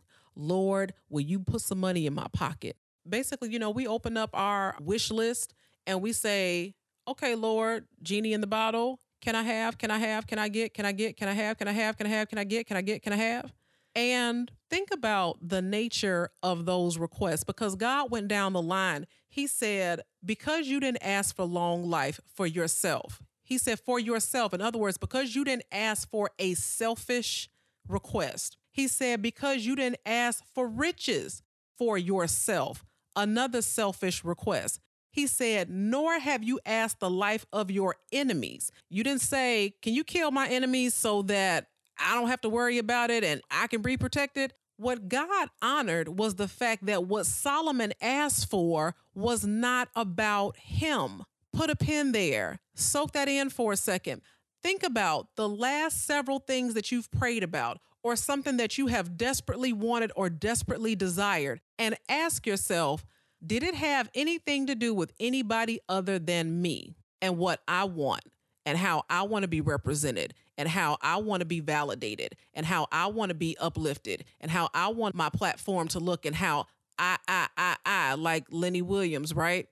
Lord, 0.41 0.95
will 1.09 1.21
you 1.21 1.41
put 1.41 1.61
some 1.61 1.79
money 1.79 2.07
in 2.07 2.15
my 2.15 2.27
pocket? 2.33 2.77
Basically, 3.09 3.51
you 3.51 3.59
know, 3.59 3.71
we 3.71 3.87
open 3.87 4.17
up 4.17 4.31
our 4.35 4.77
wish 4.81 5.11
list 5.11 5.55
and 5.87 6.01
we 6.01 6.13
say, 6.13 6.75
okay, 7.07 7.35
Lord, 7.35 7.87
genie 8.03 8.33
in 8.33 8.41
the 8.41 8.47
bottle, 8.47 9.01
can 9.21 9.35
I 9.35 9.43
have, 9.43 9.77
can 9.77 9.91
I 9.91 9.99
have, 9.99 10.27
can 10.27 10.39
I 10.39 10.49
get, 10.49 10.73
can 10.75 10.87
I 10.87 10.93
get, 10.93 11.17
can 11.17 11.29
I 11.29 11.33
have, 11.33 11.59
can 11.59 11.69
I 11.69 11.73
have, 11.73 11.97
can 11.99 12.07
I 12.07 12.11
have, 12.11 12.29
can 12.29 12.39
I 12.39 12.45
get, 12.45 12.67
can 12.67 12.77
I 12.77 12.83
get, 12.83 13.03
can 13.03 13.13
I 13.13 13.17
have? 13.17 13.53
And 13.95 14.51
think 14.71 14.89
about 14.93 15.37
the 15.43 15.61
nature 15.61 16.31
of 16.43 16.65
those 16.65 16.97
requests 16.97 17.45
because 17.45 17.75
God 17.75 18.11
went 18.11 18.29
down 18.29 18.53
the 18.53 18.63
line. 18.63 19.07
He 19.29 19.47
said, 19.47 20.03
Because 20.25 20.69
you 20.69 20.81
didn't 20.81 21.05
ask 21.05 21.35
for 21.35 21.45
long 21.45 21.91
life 21.91 22.21
for 22.35 22.47
yourself, 22.47 23.21
He 23.43 23.59
said, 23.59 23.81
For 23.81 23.99
yourself. 23.99 24.55
In 24.55 24.61
other 24.61 24.79
words, 24.79 24.97
because 24.97 25.35
you 25.35 25.45
didn't 25.45 25.65
ask 25.73 26.09
for 26.09 26.31
a 26.39 26.55
selfish 26.55 27.51
request, 27.89 28.57
He 28.73 28.89
said, 28.89 29.23
Because 29.23 29.65
you 29.67 29.77
didn't 29.77 30.01
ask 30.07 30.43
for 30.55 30.69
riches 30.69 31.43
for 31.79 31.97
yourself, 31.99 32.85
another 33.17 33.63
selfish 33.63 34.25
request. 34.25 34.81
He 35.13 35.27
said, 35.27 35.71
Nor 35.71 36.19
have 36.19 36.43
you 36.43 36.61
asked 36.65 37.01
the 37.01 37.11
life 37.11 37.47
of 37.53 37.71
your 37.71 37.97
enemies. 38.13 38.71
You 38.89 39.03
didn't 39.03 39.23
say, 39.23 39.75
Can 39.83 39.95
you 39.95 40.05
kill 40.05 40.31
my 40.31 40.49
enemies 40.49 40.95
so 40.95 41.23
that 41.23 41.67
I 42.01 42.15
don't 42.15 42.29
have 42.29 42.41
to 42.43 42.49
worry 42.49 42.79
about 42.79 43.11
it 43.11 43.25
and 43.25 43.43
I 43.51 43.67
can 43.67 43.83
be 43.83 43.97
protected. 43.97 44.55
What 44.77 45.09
God 45.09 45.51
honored 45.61 46.19
was 46.19 46.37
the 46.37 46.49
fact 46.49 46.87
that 46.87 47.05
what 47.05 47.27
Solomon 47.27 47.93
asked 48.01 48.49
for 48.49 48.95
was 49.15 49.45
not 49.45 49.89
about 49.95 50.57
him. 50.57 51.25
Put 51.53 51.69
a 51.69 51.77
pin 51.77 52.13
there. 52.13 52.61
Soak 52.75 53.13
that 53.13 53.29
in 53.29 53.51
for 53.51 53.73
a 53.73 53.77
second. 53.77 54.23
Think 54.63 54.83
about 54.83 55.29
the 55.37 55.49
last 55.49 56.07
several 56.07 56.39
things 56.39 56.75
that 56.75 56.91
you've 56.91 57.11
prayed 57.11 57.43
about 57.43 57.79
or 58.03 58.17
something 58.17 58.57
that 58.59 58.79
you 58.79 58.87
have 58.89 59.17
desperately 59.17 59.73
wanted 59.73 60.13
or 60.17 60.31
desperately 60.31 60.95
desired 60.95 61.61
and 61.79 61.97
ask 62.09 62.47
yourself, 62.47 63.05
did 63.45 63.63
it 63.63 63.75
have 63.75 64.11
anything 64.15 64.67
to 64.67 64.75
do 64.75 64.95
with 64.95 65.13
anybody 65.21 65.81
other 65.89 66.19
than 66.19 66.61
me 66.61 66.97
and 67.21 67.39
what 67.39 67.61
I 67.69 67.85
want? 67.85 68.25
and 68.67 68.77
how 68.77 69.05
I 69.09 69.23
want 69.23 69.43
to 69.43 69.49
be 69.49 69.61
represented 69.61 70.35
and 70.59 70.69
how 70.69 70.99
I 71.01 71.17
want 71.17 71.41
to 71.41 71.47
be 71.47 71.61
validated 71.61 72.37
and 72.55 72.67
how 72.67 72.87
I 72.93 73.07
want 73.07 73.31
to 73.31 73.35
be 73.35 73.57
uplifted 73.59 74.25
and 74.41 74.51
how 74.51 74.69
I 74.75 74.89
want 74.89 75.15
my 75.15 75.31
platform 75.31 75.89
to 75.89 75.99
look 75.99 76.27
and 76.27 76.37
how 76.37 76.67
I, 76.99 77.17
I, 77.27 77.49
I, 77.57 77.77
I, 77.87 78.15
like 78.15 78.45
Lenny 78.51 78.83
Williams, 78.83 79.35
right? 79.35 79.67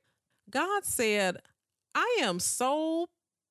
God 0.51 0.85
said, 0.85 1.37
I 1.95 2.21
am 2.23 2.41
so 2.41 3.09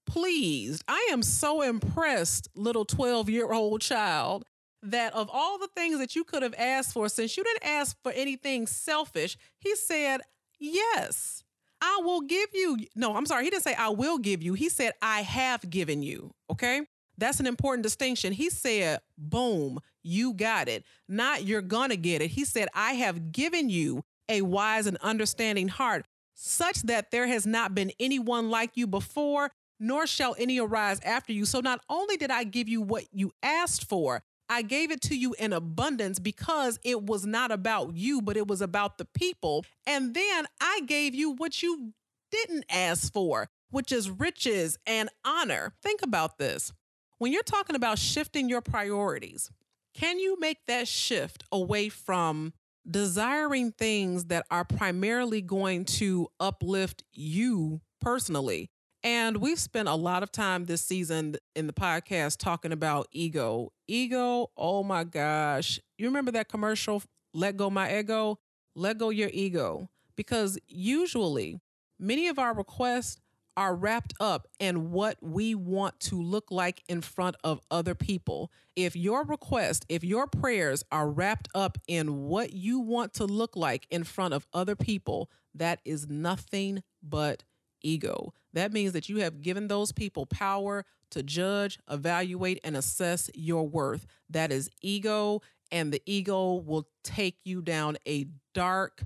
pleased. 0.07 0.83
I 0.87 1.07
am 1.11 1.21
so 1.21 1.61
impressed, 1.61 2.49
little 2.55 2.85
12 2.85 3.29
year 3.29 3.51
old 3.51 3.81
child, 3.81 4.45
that 4.83 5.13
of 5.13 5.29
all 5.31 5.57
the 5.57 5.69
things 5.75 5.99
that 5.99 6.15
you 6.15 6.23
could 6.23 6.43
have 6.43 6.55
asked 6.57 6.93
for, 6.93 7.09
since 7.09 7.35
you 7.35 7.43
didn't 7.43 7.65
ask 7.65 7.97
for 8.03 8.11
anything 8.11 8.67
selfish, 8.67 9.37
he 9.59 9.75
said, 9.75 10.21
Yes, 10.59 11.43
I 11.81 12.01
will 12.03 12.21
give 12.21 12.49
you. 12.53 12.77
No, 12.95 13.15
I'm 13.15 13.25
sorry. 13.25 13.43
He 13.43 13.49
didn't 13.49 13.63
say 13.63 13.75
I 13.75 13.89
will 13.89 14.17
give 14.17 14.41
you. 14.41 14.53
He 14.53 14.69
said 14.69 14.93
I 15.01 15.21
have 15.21 15.69
given 15.69 16.01
you. 16.01 16.31
Okay. 16.49 16.81
That's 17.17 17.39
an 17.39 17.47
important 17.47 17.83
distinction. 17.83 18.31
He 18.31 18.49
said, 18.49 18.99
boom, 19.17 19.79
you 20.03 20.33
got 20.33 20.67
it. 20.67 20.83
Not 21.09 21.43
you're 21.43 21.61
going 21.61 21.89
to 21.89 21.97
get 21.97 22.21
it. 22.21 22.29
He 22.31 22.45
said, 22.45 22.69
I 22.75 22.93
have 22.93 23.31
given 23.31 23.69
you 23.69 24.03
a 24.29 24.41
wise 24.41 24.85
and 24.85 24.97
understanding 24.97 25.67
heart, 25.67 26.05
such 26.35 26.83
that 26.83 27.09
there 27.11 27.25
has 27.27 27.47
not 27.47 27.73
been 27.73 27.91
anyone 27.99 28.51
like 28.51 28.71
you 28.75 28.85
before, 28.85 29.49
nor 29.79 30.05
shall 30.05 30.35
any 30.37 30.59
arise 30.59 30.99
after 31.03 31.33
you. 31.33 31.45
So 31.45 31.59
not 31.59 31.81
only 31.89 32.17
did 32.17 32.29
I 32.29 32.43
give 32.43 32.69
you 32.69 32.81
what 32.81 33.05
you 33.11 33.31
asked 33.41 33.89
for, 33.89 34.21
I 34.49 34.61
gave 34.61 34.91
it 34.91 35.01
to 35.01 35.17
you 35.17 35.35
in 35.37 35.53
abundance 35.53 36.19
because 36.19 36.79
it 36.83 37.03
was 37.03 37.25
not 37.25 37.51
about 37.51 37.95
you, 37.95 38.21
but 38.21 38.37
it 38.37 38.47
was 38.47 38.61
about 38.61 38.97
the 38.97 39.05
people. 39.05 39.65
And 39.85 40.13
then 40.13 40.45
I 40.61 40.81
gave 40.85 41.13
you 41.13 41.31
what 41.31 41.61
you 41.61 41.93
didn't 42.31 42.65
ask 42.69 43.11
for, 43.11 43.49
which 43.69 43.91
is 43.91 44.09
riches 44.09 44.77
and 44.85 45.09
honor. 45.25 45.73
Think 45.83 46.01
about 46.01 46.37
this. 46.37 46.71
When 47.17 47.31
you're 47.33 47.43
talking 47.43 47.75
about 47.75 47.99
shifting 47.99 48.47
your 48.47 48.61
priorities, 48.61 49.49
can 49.93 50.19
you 50.19 50.37
make 50.39 50.59
that 50.67 50.87
shift 50.87 51.43
away 51.51 51.89
from 51.89 52.53
desiring 52.89 53.71
things 53.71 54.25
that 54.25 54.45
are 54.51 54.63
primarily 54.63 55.41
going 55.41 55.85
to 55.85 56.27
uplift 56.39 57.03
you 57.11 57.81
personally? 57.99 58.69
And 59.03 59.37
we've 59.37 59.59
spent 59.59 59.87
a 59.87 59.95
lot 59.95 60.23
of 60.23 60.31
time 60.31 60.65
this 60.65 60.81
season 60.81 61.35
in 61.55 61.67
the 61.67 61.73
podcast 61.73 62.37
talking 62.37 62.71
about 62.71 63.07
ego. 63.11 63.71
Ego, 63.87 64.51
oh 64.57 64.83
my 64.83 65.03
gosh. 65.03 65.79
You 65.97 66.07
remember 66.07 66.31
that 66.31 66.49
commercial, 66.49 67.03
Let 67.33 67.57
Go 67.57 67.69
My 67.69 67.99
Ego? 67.99 68.39
Let 68.75 68.97
go 68.97 69.09
your 69.09 69.29
ego. 69.31 69.89
Because 70.15 70.57
usually, 70.67 71.59
many 71.99 72.27
of 72.27 72.39
our 72.39 72.53
requests 72.53 73.21
are 73.55 73.75
wrapped 73.75 74.13
up 74.19 74.47
in 74.59 74.91
what 74.91 75.17
we 75.21 75.55
want 75.55 75.99
to 75.99 76.21
look 76.21 76.51
like 76.51 76.83
in 76.87 77.01
front 77.01 77.35
of 77.43 77.59
other 77.71 77.95
people. 77.95 78.51
If 78.75 78.95
your 78.95 79.25
request, 79.25 79.83
if 79.89 80.03
your 80.03 80.27
prayers 80.27 80.83
are 80.91 81.09
wrapped 81.09 81.49
up 81.55 81.79
in 81.87 82.25
what 82.25 82.53
you 82.53 82.79
want 82.79 83.13
to 83.15 83.25
look 83.25 83.55
like 83.55 83.87
in 83.89 84.03
front 84.03 84.35
of 84.35 84.45
other 84.53 84.75
people, 84.75 85.31
that 85.55 85.79
is 85.85 86.07
nothing 86.07 86.83
but 87.01 87.43
ego. 87.81 88.33
That 88.57 88.73
means 88.73 88.93
that 88.93 89.07
you 89.07 89.17
have 89.17 89.41
given 89.43 89.67
those 89.67 89.91
people 89.91 90.25
power 90.25 90.83
to 91.11 91.21
judge, 91.21 91.77
evaluate, 91.89 92.59
and 92.63 92.75
assess 92.75 93.29
your 93.35 93.67
worth. 93.67 94.07
That 94.31 94.51
is 94.51 94.67
ego, 94.81 95.43
and 95.71 95.93
the 95.93 96.01
ego 96.07 96.55
will 96.55 96.87
take 97.03 97.37
you 97.43 97.61
down 97.61 97.97
a 98.07 98.25
dark, 98.55 99.03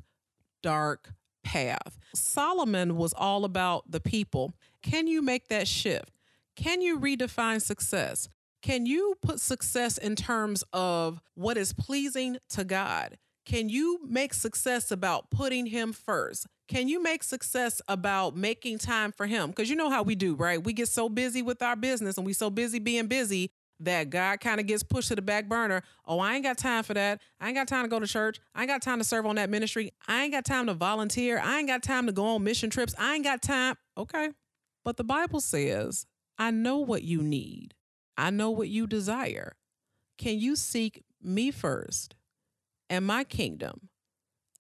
dark 0.64 1.12
path. 1.44 2.00
Solomon 2.16 2.96
was 2.96 3.12
all 3.12 3.44
about 3.44 3.92
the 3.92 4.00
people. 4.00 4.54
Can 4.82 5.06
you 5.06 5.22
make 5.22 5.50
that 5.50 5.68
shift? 5.68 6.12
Can 6.56 6.82
you 6.82 6.98
redefine 6.98 7.62
success? 7.62 8.30
Can 8.62 8.86
you 8.86 9.16
put 9.22 9.42
success 9.42 9.98
in 9.98 10.16
terms 10.16 10.64
of 10.72 11.20
what 11.34 11.58
is 11.58 11.74
pleasing 11.74 12.38
to 12.52 12.64
God? 12.64 13.18
Can 13.52 13.68
you 13.68 14.00
make 14.08 14.34
success 14.34 14.92
about 14.92 15.30
putting 15.30 15.66
Him 15.66 15.92
first? 15.92 16.48
Can 16.70 16.88
you 16.88 17.04
make 17.04 17.22
success 17.22 17.82
about 17.90 18.34
making 18.34 18.78
time 18.78 19.12
for 19.12 19.26
Him? 19.26 19.50
Because 19.50 19.70
you 19.70 19.76
know 19.76 19.90
how 19.90 20.04
we 20.04 20.16
do, 20.16 20.36
right? 20.36 20.64
We 20.64 20.72
get 20.72 20.88
so 20.88 21.10
busy 21.10 21.42
with 21.42 21.62
our 21.62 21.76
business 21.76 22.16
and 22.16 22.26
we 22.26 22.32
so 22.32 22.50
busy 22.50 22.80
being 22.80 23.08
busy 23.08 23.52
that 23.82 24.10
God 24.10 24.40
kind 24.40 24.62
of 24.62 24.68
gets 24.68 24.84
pushed 24.84 25.10
to 25.10 25.18
the 25.18 25.22
back 25.22 25.50
burner. 25.50 25.84
Oh, 26.06 26.20
I 26.20 26.36
ain't 26.36 26.46
got 26.46 26.60
time 26.60 26.86
for 26.86 26.94
that. 26.94 27.20
I 27.42 27.48
ain't 27.48 27.58
got 27.58 27.68
time 27.68 27.84
to 27.84 27.90
go 27.90 28.00
to 28.00 28.08
church. 28.08 28.40
I 28.56 28.62
ain't 28.62 28.70
got 28.70 28.82
time 28.82 29.00
to 29.00 29.04
serve 29.04 29.26
on 29.26 29.36
that 29.36 29.50
ministry. 29.50 29.92
I 30.08 30.24
ain't 30.24 30.32
got 30.32 30.46
time 30.46 30.68
to 30.68 30.74
volunteer. 30.74 31.38
I 31.38 31.60
ain't 31.60 31.68
got 31.68 31.84
time 31.84 32.06
to 32.06 32.14
go 32.14 32.24
on 32.24 32.46
mission 32.46 32.70
trips. 32.70 32.96
I 32.98 33.16
ain't 33.16 33.26
got 33.26 33.42
time. 33.42 33.76
Okay. 33.98 34.30
But 34.86 34.96
the 34.96 35.04
Bible 35.04 35.42
says, 35.42 36.06
I 36.38 36.52
know 36.52 36.78
what 36.78 37.04
you 37.04 37.22
need, 37.22 37.74
I 38.18 38.30
know 38.30 38.50
what 38.50 38.70
you 38.70 38.88
desire. 38.88 39.58
Can 40.18 40.40
you 40.40 40.56
seek 40.56 41.04
me 41.22 41.52
first 41.52 42.16
and 42.92 43.08
my 43.08 43.24
kingdom? 43.24 43.90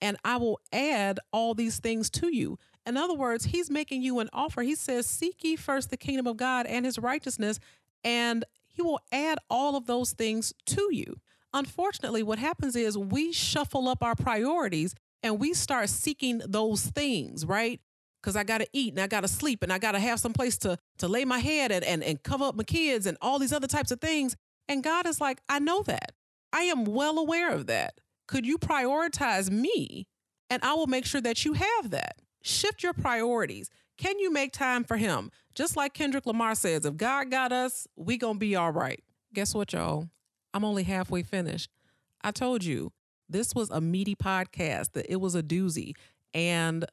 And 0.02 0.18
I 0.26 0.38
will 0.38 0.60
add 0.74 1.20
all 1.32 1.54
these 1.54 1.78
things 1.78 2.10
to 2.12 2.36
you. 2.36 2.58
In 2.88 2.98
other 2.98 3.14
words, 3.14 3.46
he's 3.46 3.70
making 3.70 4.02
you 4.02 4.18
an 4.18 4.30
offer. 4.34 4.64
He 4.64 4.74
says, 4.74 5.06
Seek 5.06 5.44
ye 5.44 5.56
first 5.56 5.92
the 5.92 5.98
kingdom 5.98 6.26
of 6.26 6.38
God 6.38 6.66
and 6.66 6.84
his 6.84 6.98
righteousness, 6.98 7.60
and 8.04 8.44
he 8.68 8.82
will 8.82 9.00
add 9.12 9.38
all 9.50 9.76
of 9.76 9.86
those 9.86 10.14
things 10.14 10.54
to 10.68 10.90
you. 10.92 11.18
Unfortunately, 11.54 12.24
what 12.24 12.40
happens 12.40 12.76
is 12.76 12.98
we 12.98 13.32
shuffle 13.32 13.88
up 13.88 14.02
our 14.02 14.16
priorities 14.16 14.96
and 15.22 15.40
we 15.40 15.54
start 15.54 15.90
seeking 15.90 16.42
those 16.48 16.86
things, 16.86 17.46
right? 17.46 17.80
Because 18.22 18.36
I 18.36 18.44
got 18.44 18.60
to 18.60 18.68
eat 18.74 18.94
and 18.94 19.02
I 19.02 19.08
got 19.08 19.22
to 19.22 19.28
sleep 19.28 19.62
and 19.62 19.74
I 19.74 19.78
got 19.78 19.92
to 19.92 20.00
have 20.00 20.20
some 20.20 20.34
place 20.34 20.58
to, 20.60 20.78
to 21.00 21.08
lay 21.08 21.26
my 21.26 21.40
head 21.40 21.72
and, 21.72 21.84
and, 21.84 22.04
and 22.04 22.24
cover 22.24 22.46
up 22.46 22.56
my 22.56 22.64
kids 22.64 23.06
and 23.06 23.18
all 23.22 23.38
these 23.38 23.54
other 23.54 23.68
types 23.68 23.92
of 23.92 24.00
things. 24.00 24.36
And 24.68 24.84
God 24.84 25.06
is 25.06 25.20
like, 25.20 25.42
I 25.50 25.60
know 25.60 25.84
that. 25.84 26.14
I 26.54 26.62
am 26.64 26.86
well 26.86 27.20
aware 27.20 27.52
of 27.52 27.68
that. 27.68 28.00
Could 28.32 28.46
you 28.46 28.58
prioritize 28.58 29.52
me? 29.52 30.08
And 30.50 30.64
I 30.64 30.74
will 30.76 30.88
make 30.88 31.06
sure 31.06 31.20
that 31.20 31.44
you 31.44 31.52
have 31.52 31.90
that. 31.90 32.22
Shift 32.42 32.82
your 32.82 32.94
priorities. 32.94 33.70
Can 33.98 34.20
you 34.20 34.32
make 34.32 34.54
time 34.54 34.86
for 34.86 34.96
him? 34.96 35.32
Just 35.54 35.76
like 35.76 35.94
Kendrick 35.94 36.26
Lamar 36.26 36.56
says, 36.56 36.86
if 36.86 36.96
God 36.96 37.30
got 37.30 37.52
us, 37.52 37.90
we 37.98 38.18
going 38.18 38.36
to 38.36 38.40
be 38.40 38.56
all 38.56 38.72
right. 38.72 39.04
Guess 39.34 39.54
what, 39.54 39.74
y'all? 39.74 40.08
I'm 40.54 40.64
only 40.64 40.84
halfway 40.84 41.24
finished. 41.24 41.72
I 42.22 42.32
told 42.32 42.64
you 42.64 42.94
this 43.28 43.54
was 43.54 43.70
a 43.70 43.82
meaty 43.82 44.16
podcast, 44.16 44.94
that 44.94 45.12
it 45.12 45.20
was 45.20 45.36
a 45.36 45.44
doozy. 45.44 45.92
And 46.34 46.86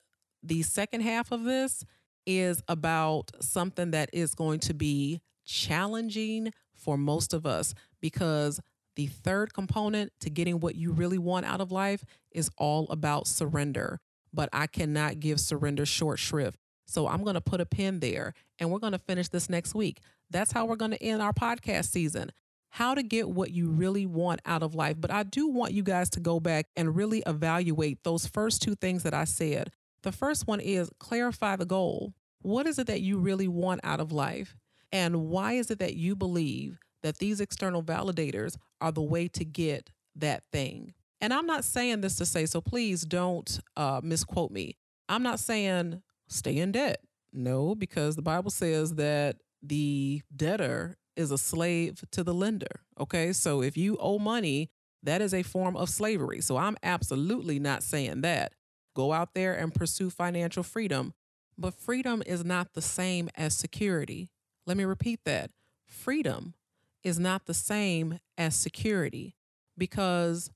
the 0.42 0.62
second 0.62 1.02
half 1.02 1.30
of 1.30 1.44
this 1.44 1.84
is 2.26 2.64
about 2.66 3.30
something 3.38 3.92
that 3.92 4.10
is 4.12 4.34
going 4.34 4.58
to 4.60 4.74
be 4.74 5.20
challenging 5.44 6.52
for 6.74 6.98
most 6.98 7.32
of 7.32 7.46
us 7.46 7.74
because 8.00 8.60
the 8.98 9.06
third 9.06 9.54
component 9.54 10.12
to 10.18 10.28
getting 10.28 10.58
what 10.58 10.74
you 10.74 10.90
really 10.90 11.18
want 11.18 11.46
out 11.46 11.60
of 11.60 11.70
life 11.70 12.04
is 12.32 12.50
all 12.58 12.88
about 12.90 13.28
surrender. 13.28 14.00
But 14.34 14.48
I 14.52 14.66
cannot 14.66 15.20
give 15.20 15.38
surrender 15.38 15.86
short 15.86 16.18
shrift. 16.18 16.58
So 16.88 17.06
I'm 17.06 17.22
going 17.22 17.34
to 17.34 17.40
put 17.40 17.60
a 17.60 17.64
pin 17.64 18.00
there 18.00 18.34
and 18.58 18.70
we're 18.70 18.80
going 18.80 18.92
to 18.92 18.98
finish 18.98 19.28
this 19.28 19.48
next 19.48 19.72
week. 19.72 20.00
That's 20.30 20.50
how 20.50 20.66
we're 20.66 20.74
going 20.74 20.90
to 20.90 21.02
end 21.02 21.22
our 21.22 21.32
podcast 21.32 21.92
season. 21.92 22.32
How 22.70 22.96
to 22.96 23.04
get 23.04 23.30
what 23.30 23.52
you 23.52 23.70
really 23.70 24.04
want 24.04 24.40
out 24.44 24.64
of 24.64 24.74
life. 24.74 24.96
But 25.00 25.12
I 25.12 25.22
do 25.22 25.46
want 25.46 25.72
you 25.72 25.84
guys 25.84 26.10
to 26.10 26.20
go 26.20 26.40
back 26.40 26.66
and 26.74 26.96
really 26.96 27.22
evaluate 27.24 28.02
those 28.02 28.26
first 28.26 28.62
two 28.62 28.74
things 28.74 29.04
that 29.04 29.14
I 29.14 29.24
said. 29.24 29.70
The 30.02 30.10
first 30.10 30.48
one 30.48 30.58
is 30.58 30.90
clarify 30.98 31.54
the 31.54 31.64
goal. 31.64 32.14
What 32.42 32.66
is 32.66 32.80
it 32.80 32.88
that 32.88 33.00
you 33.00 33.18
really 33.18 33.48
want 33.48 33.80
out 33.84 34.00
of 34.00 34.10
life? 34.10 34.56
And 34.90 35.28
why 35.28 35.52
is 35.52 35.70
it 35.70 35.78
that 35.78 35.94
you 35.94 36.16
believe 36.16 36.80
that 37.02 37.18
these 37.18 37.40
external 37.40 37.82
validators 37.82 38.56
are 38.80 38.92
the 38.92 39.02
way 39.02 39.28
to 39.28 39.44
get 39.44 39.90
that 40.16 40.44
thing? 40.52 40.94
And 41.20 41.32
I'm 41.32 41.46
not 41.46 41.64
saying 41.64 42.00
this 42.00 42.16
to 42.16 42.26
say, 42.26 42.46
so 42.46 42.60
please 42.60 43.02
don't 43.02 43.60
uh, 43.76 44.00
misquote 44.02 44.50
me. 44.50 44.76
I'm 45.08 45.22
not 45.22 45.40
saying 45.40 46.02
stay 46.28 46.58
in 46.58 46.72
debt. 46.72 47.00
No, 47.32 47.74
because 47.74 48.16
the 48.16 48.22
Bible 48.22 48.50
says 48.50 48.94
that 48.94 49.36
the 49.62 50.22
debtor 50.34 50.96
is 51.16 51.30
a 51.30 51.38
slave 51.38 52.04
to 52.12 52.22
the 52.22 52.32
lender. 52.32 52.82
Okay. 52.98 53.32
So 53.32 53.60
if 53.62 53.76
you 53.76 53.96
owe 53.98 54.18
money, 54.18 54.70
that 55.02 55.20
is 55.20 55.34
a 55.34 55.42
form 55.42 55.76
of 55.76 55.88
slavery. 55.88 56.40
So 56.40 56.56
I'm 56.56 56.76
absolutely 56.82 57.58
not 57.58 57.82
saying 57.82 58.20
that. 58.22 58.52
Go 58.94 59.12
out 59.12 59.34
there 59.34 59.54
and 59.54 59.74
pursue 59.74 60.10
financial 60.10 60.62
freedom. 60.62 61.14
But 61.56 61.74
freedom 61.74 62.22
is 62.24 62.44
not 62.44 62.74
the 62.74 62.82
same 62.82 63.28
as 63.36 63.56
security. 63.56 64.30
Let 64.66 64.76
me 64.76 64.84
repeat 64.84 65.20
that. 65.24 65.50
Freedom 65.86 66.54
is 67.02 67.18
not 67.18 67.46
the 67.46 67.54
same 67.54 68.18
as 68.36 68.56
security 68.56 69.34
because 69.76 70.50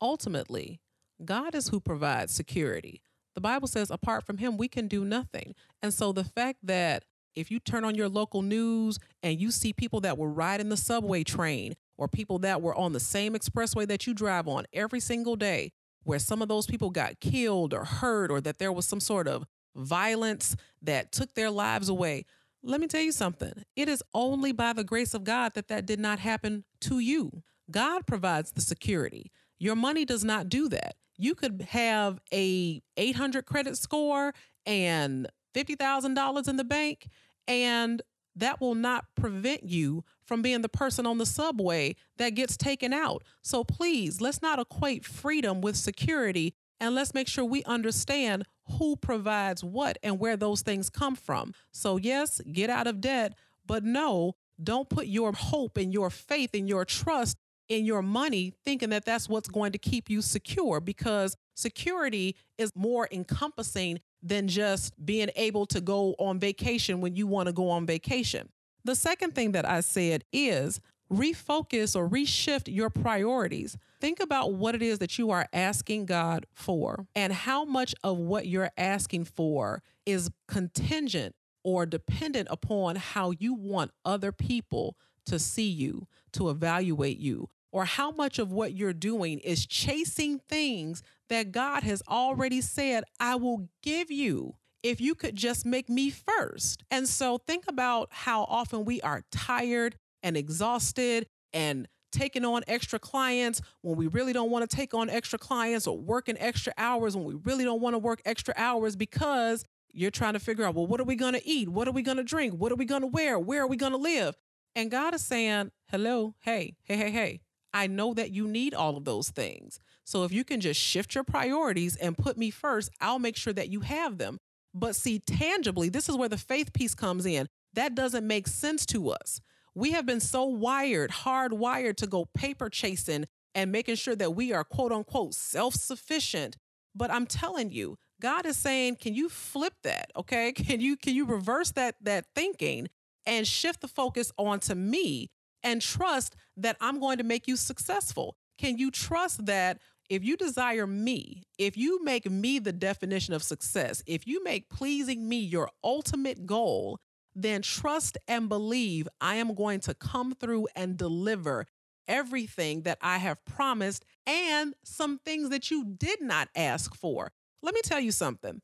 ultimately, 0.00 0.80
God 1.24 1.54
is 1.54 1.68
who 1.68 1.80
provides 1.80 2.34
security. 2.34 3.00
The 3.34 3.40
Bible 3.40 3.68
says, 3.68 3.90
apart 3.90 4.24
from 4.24 4.38
him, 4.38 4.56
we 4.56 4.68
can 4.68 4.88
do 4.88 5.04
nothing. 5.04 5.54
And 5.82 5.92
so 5.92 6.12
the 6.12 6.24
fact 6.24 6.58
that 6.64 7.04
if 7.34 7.50
you 7.50 7.58
turn 7.58 7.84
on 7.84 7.94
your 7.94 8.08
local 8.08 8.42
news 8.42 8.98
and 9.22 9.40
you 9.40 9.50
see 9.50 9.72
people 9.72 10.00
that 10.00 10.18
were 10.18 10.30
riding 10.30 10.68
the 10.68 10.76
subway 10.76 11.24
train 11.24 11.74
or 11.96 12.06
people 12.08 12.38
that 12.40 12.62
were 12.62 12.74
on 12.74 12.92
the 12.92 13.00
same 13.00 13.34
expressway 13.34 13.86
that 13.88 14.06
you 14.06 14.14
drive 14.14 14.46
on 14.46 14.66
every 14.72 15.00
single 15.00 15.36
day, 15.36 15.72
where 16.04 16.18
some 16.18 16.42
of 16.42 16.48
those 16.48 16.66
people 16.66 16.90
got 16.90 17.20
killed 17.20 17.72
or 17.72 17.84
hurt 17.84 18.30
or 18.30 18.40
that 18.40 18.58
there 18.58 18.72
was 18.72 18.86
some 18.86 19.00
sort 19.00 19.26
of 19.26 19.44
violence 19.74 20.54
that 20.82 21.10
took 21.12 21.34
their 21.34 21.50
lives 21.50 21.88
away. 21.88 22.24
Let 22.64 22.80
me 22.80 22.86
tell 22.86 23.02
you 23.02 23.12
something. 23.12 23.52
It 23.76 23.88
is 23.88 24.02
only 24.14 24.52
by 24.52 24.72
the 24.72 24.84
grace 24.84 25.14
of 25.14 25.24
God 25.24 25.54
that 25.54 25.68
that 25.68 25.86
did 25.86 26.00
not 26.00 26.18
happen 26.18 26.64
to 26.82 26.98
you. 26.98 27.42
God 27.70 28.06
provides 28.06 28.52
the 28.52 28.60
security. 28.60 29.30
Your 29.58 29.76
money 29.76 30.04
does 30.04 30.24
not 30.24 30.48
do 30.48 30.68
that 30.70 30.96
you 31.16 31.34
could 31.34 31.62
have 31.70 32.20
a 32.32 32.82
800 32.96 33.46
credit 33.46 33.76
score 33.76 34.34
and 34.66 35.28
$50,000 35.54 36.48
in 36.48 36.56
the 36.56 36.64
bank 36.64 37.08
and 37.46 38.02
that 38.36 38.60
will 38.60 38.74
not 38.74 39.04
prevent 39.14 39.62
you 39.62 40.04
from 40.26 40.42
being 40.42 40.62
the 40.62 40.68
person 40.68 41.06
on 41.06 41.18
the 41.18 41.26
subway 41.26 41.94
that 42.16 42.30
gets 42.30 42.56
taken 42.56 42.92
out. 42.92 43.22
So 43.42 43.62
please, 43.62 44.20
let's 44.20 44.42
not 44.42 44.58
equate 44.58 45.04
freedom 45.04 45.60
with 45.60 45.76
security. 45.76 46.54
And 46.84 46.94
let's 46.94 47.14
make 47.14 47.28
sure 47.28 47.46
we 47.46 47.64
understand 47.64 48.44
who 48.72 48.94
provides 48.96 49.64
what 49.64 49.96
and 50.02 50.18
where 50.18 50.36
those 50.36 50.60
things 50.60 50.90
come 50.90 51.16
from. 51.16 51.54
So, 51.72 51.96
yes, 51.96 52.42
get 52.52 52.68
out 52.68 52.86
of 52.86 53.00
debt, 53.00 53.32
but 53.64 53.84
no, 53.84 54.34
don't 54.62 54.90
put 54.90 55.06
your 55.06 55.32
hope 55.32 55.78
and 55.78 55.94
your 55.94 56.10
faith 56.10 56.50
and 56.52 56.68
your 56.68 56.84
trust 56.84 57.38
in 57.70 57.86
your 57.86 58.02
money 58.02 58.52
thinking 58.66 58.90
that 58.90 59.06
that's 59.06 59.30
what's 59.30 59.48
going 59.48 59.72
to 59.72 59.78
keep 59.78 60.10
you 60.10 60.20
secure 60.20 60.78
because 60.78 61.38
security 61.54 62.36
is 62.58 62.70
more 62.74 63.08
encompassing 63.10 63.98
than 64.22 64.46
just 64.46 64.92
being 65.06 65.30
able 65.36 65.64
to 65.64 65.80
go 65.80 66.14
on 66.18 66.38
vacation 66.38 67.00
when 67.00 67.16
you 67.16 67.26
want 67.26 67.46
to 67.46 67.54
go 67.54 67.70
on 67.70 67.86
vacation. 67.86 68.50
The 68.84 68.94
second 68.94 69.34
thing 69.34 69.52
that 69.52 69.66
I 69.66 69.80
said 69.80 70.24
is 70.34 70.82
refocus 71.12 71.94
or 71.94 72.08
reshift 72.08 72.72
your 72.72 72.90
priorities. 72.90 73.76
Think 74.00 74.20
about 74.20 74.54
what 74.54 74.74
it 74.74 74.82
is 74.82 74.98
that 74.98 75.18
you 75.18 75.30
are 75.30 75.46
asking 75.52 76.06
God 76.06 76.46
for 76.52 77.06
and 77.14 77.32
how 77.32 77.64
much 77.64 77.94
of 78.02 78.18
what 78.18 78.46
you're 78.46 78.70
asking 78.76 79.24
for 79.24 79.82
is 80.06 80.30
contingent 80.48 81.34
or 81.62 81.86
dependent 81.86 82.48
upon 82.50 82.96
how 82.96 83.30
you 83.30 83.54
want 83.54 83.90
other 84.04 84.32
people 84.32 84.96
to 85.26 85.38
see 85.38 85.68
you, 85.68 86.06
to 86.32 86.50
evaluate 86.50 87.18
you, 87.18 87.48
or 87.72 87.86
how 87.86 88.10
much 88.10 88.38
of 88.38 88.52
what 88.52 88.74
you're 88.74 88.92
doing 88.92 89.38
is 89.40 89.66
chasing 89.66 90.38
things 90.48 91.02
that 91.28 91.50
God 91.50 91.82
has 91.82 92.02
already 92.08 92.60
said, 92.60 93.04
I 93.18 93.36
will 93.36 93.68
give 93.82 94.10
you 94.10 94.54
if 94.82 95.00
you 95.00 95.14
could 95.14 95.34
just 95.34 95.64
make 95.64 95.88
me 95.88 96.10
first. 96.10 96.84
And 96.90 97.08
so 97.08 97.38
think 97.38 97.64
about 97.66 98.08
how 98.10 98.42
often 98.44 98.84
we 98.84 99.00
are 99.00 99.22
tired 99.32 99.96
and 100.24 100.36
exhausted 100.36 101.28
and 101.52 101.86
taking 102.10 102.44
on 102.44 102.62
extra 102.66 102.98
clients 102.98 103.60
when 103.82 103.96
we 103.96 104.06
really 104.08 104.32
don't 104.32 104.50
want 104.50 104.68
to 104.68 104.76
take 104.76 104.94
on 104.94 105.10
extra 105.10 105.38
clients 105.38 105.86
or 105.86 105.98
working 105.98 106.36
extra 106.38 106.72
hours 106.78 107.16
when 107.16 107.24
we 107.24 107.34
really 107.44 107.64
don't 107.64 107.80
want 107.80 107.94
to 107.94 107.98
work 107.98 108.20
extra 108.24 108.54
hours 108.56 108.96
because 108.96 109.64
you're 109.92 110.10
trying 110.10 110.32
to 110.32 110.40
figure 110.40 110.64
out, 110.64 110.74
well, 110.74 110.86
what 110.86 111.00
are 111.00 111.04
we 111.04 111.14
going 111.14 111.34
to 111.34 111.46
eat? 111.46 111.68
What 111.68 111.86
are 111.86 111.92
we 111.92 112.02
going 112.02 112.16
to 112.16 112.24
drink? 112.24 112.54
What 112.54 112.72
are 112.72 112.76
we 112.76 112.84
going 112.84 113.02
to 113.02 113.06
wear? 113.06 113.38
Where 113.38 113.62
are 113.62 113.66
we 113.66 113.76
going 113.76 113.92
to 113.92 113.98
live? 113.98 114.34
And 114.74 114.90
God 114.90 115.14
is 115.14 115.24
saying, 115.24 115.70
hello, 115.88 116.34
hey, 116.40 116.74
hey, 116.82 116.96
hey, 116.96 117.10
hey, 117.10 117.40
I 117.72 117.86
know 117.86 118.14
that 118.14 118.32
you 118.32 118.48
need 118.48 118.74
all 118.74 118.96
of 118.96 119.04
those 119.04 119.30
things. 119.30 119.78
So 120.04 120.24
if 120.24 120.32
you 120.32 120.44
can 120.44 120.60
just 120.60 120.80
shift 120.80 121.14
your 121.14 121.24
priorities 121.24 121.96
and 121.96 122.18
put 122.18 122.36
me 122.36 122.50
first, 122.50 122.90
I'll 123.00 123.18
make 123.18 123.36
sure 123.36 123.52
that 123.52 123.68
you 123.68 123.80
have 123.80 124.18
them. 124.18 124.38
But 124.72 124.96
see, 124.96 125.20
tangibly, 125.20 125.88
this 125.88 126.08
is 126.08 126.16
where 126.16 126.28
the 126.28 126.38
faith 126.38 126.72
piece 126.72 126.94
comes 126.94 127.24
in. 127.24 127.48
That 127.74 127.94
doesn't 127.94 128.26
make 128.26 128.48
sense 128.48 128.84
to 128.86 129.10
us. 129.10 129.40
We 129.74 129.92
have 129.92 130.06
been 130.06 130.20
so 130.20 130.44
wired, 130.44 131.10
hardwired 131.10 131.96
to 131.96 132.06
go 132.06 132.26
paper 132.26 132.68
chasing 132.70 133.26
and 133.54 133.72
making 133.72 133.96
sure 133.96 134.16
that 134.16 134.34
we 134.34 134.52
are 134.52 134.64
quote 134.64 134.92
unquote 134.92 135.34
self 135.34 135.74
sufficient. 135.74 136.56
But 136.94 137.10
I'm 137.10 137.26
telling 137.26 137.70
you, 137.72 137.98
God 138.20 138.46
is 138.46 138.56
saying, 138.56 138.96
can 138.96 139.14
you 139.14 139.28
flip 139.28 139.74
that? 139.82 140.10
Okay. 140.16 140.52
Can 140.56 140.80
you 140.80 140.96
can 140.96 141.14
you 141.14 141.24
reverse 141.24 141.72
that 141.72 141.96
that 142.02 142.26
thinking 142.34 142.88
and 143.26 143.46
shift 143.46 143.80
the 143.80 143.88
focus 143.88 144.30
onto 144.38 144.74
me 144.74 145.30
and 145.62 145.82
trust 145.82 146.36
that 146.56 146.76
I'm 146.80 147.00
going 147.00 147.18
to 147.18 147.24
make 147.24 147.48
you 147.48 147.56
successful? 147.56 148.36
Can 148.58 148.78
you 148.78 148.90
trust 148.90 149.46
that 149.46 149.80
if 150.08 150.22
you 150.22 150.36
desire 150.36 150.86
me, 150.86 151.42
if 151.58 151.76
you 151.76 152.04
make 152.04 152.30
me 152.30 152.58
the 152.58 152.72
definition 152.72 153.34
of 153.34 153.42
success, 153.42 154.02
if 154.06 154.26
you 154.26 154.44
make 154.44 154.68
pleasing 154.68 155.28
me 155.28 155.38
your 155.38 155.70
ultimate 155.82 156.46
goal, 156.46 157.00
then 157.34 157.62
trust 157.62 158.16
and 158.28 158.48
believe 158.48 159.08
I 159.20 159.36
am 159.36 159.54
going 159.54 159.80
to 159.80 159.94
come 159.94 160.34
through 160.34 160.68
and 160.76 160.96
deliver 160.96 161.66
everything 162.06 162.82
that 162.82 162.98
I 163.00 163.18
have 163.18 163.44
promised 163.44 164.04
and 164.26 164.74
some 164.84 165.18
things 165.24 165.48
that 165.50 165.70
you 165.70 165.84
did 165.84 166.20
not 166.20 166.48
ask 166.54 166.94
for. 166.94 167.32
Let 167.62 167.74
me 167.74 167.80
tell 167.82 168.00
you 168.00 168.12
something 168.12 168.60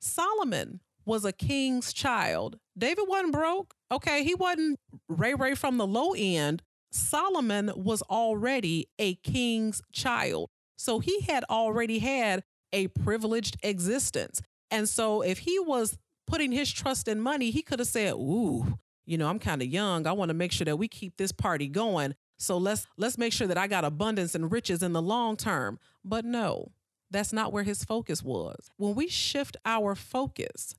Solomon 0.00 0.80
was 1.04 1.24
a 1.24 1.32
king's 1.32 1.92
child. 1.92 2.58
David 2.76 3.04
wasn't 3.06 3.32
broke. 3.32 3.74
Okay, 3.90 4.24
he 4.24 4.34
wasn't 4.34 4.78
Ray 5.08 5.34
Ray 5.34 5.54
from 5.54 5.76
the 5.76 5.86
low 5.86 6.14
end. 6.16 6.62
Solomon 6.92 7.72
was 7.74 8.02
already 8.02 8.88
a 8.98 9.16
king's 9.16 9.82
child. 9.92 10.48
So 10.76 11.00
he 11.00 11.20
had 11.22 11.44
already 11.50 11.98
had 11.98 12.42
a 12.72 12.88
privileged 12.88 13.56
existence. 13.62 14.40
And 14.70 14.88
so 14.88 15.20
if 15.22 15.38
he 15.38 15.58
was 15.58 15.96
putting 16.26 16.52
his 16.52 16.72
trust 16.72 17.08
in 17.08 17.20
money, 17.20 17.50
he 17.50 17.62
could 17.62 17.78
have 17.78 17.88
said, 17.88 18.14
"Ooh, 18.14 18.78
you 19.06 19.18
know, 19.18 19.28
I'm 19.28 19.38
kind 19.38 19.62
of 19.62 19.68
young. 19.68 20.06
I 20.06 20.12
want 20.12 20.30
to 20.30 20.34
make 20.34 20.52
sure 20.52 20.64
that 20.64 20.76
we 20.76 20.88
keep 20.88 21.16
this 21.16 21.32
party 21.32 21.68
going. 21.68 22.14
So 22.38 22.58
let's 22.58 22.86
let's 22.96 23.18
make 23.18 23.32
sure 23.32 23.46
that 23.46 23.58
I 23.58 23.66
got 23.66 23.84
abundance 23.84 24.34
and 24.34 24.50
riches 24.50 24.82
in 24.82 24.92
the 24.92 25.02
long 25.02 25.36
term." 25.36 25.78
But 26.04 26.24
no, 26.24 26.72
that's 27.10 27.32
not 27.32 27.52
where 27.52 27.62
his 27.62 27.84
focus 27.84 28.22
was. 28.22 28.70
When 28.76 28.94
we 28.94 29.08
shift 29.08 29.56
our 29.64 29.94
focus, 29.94 30.74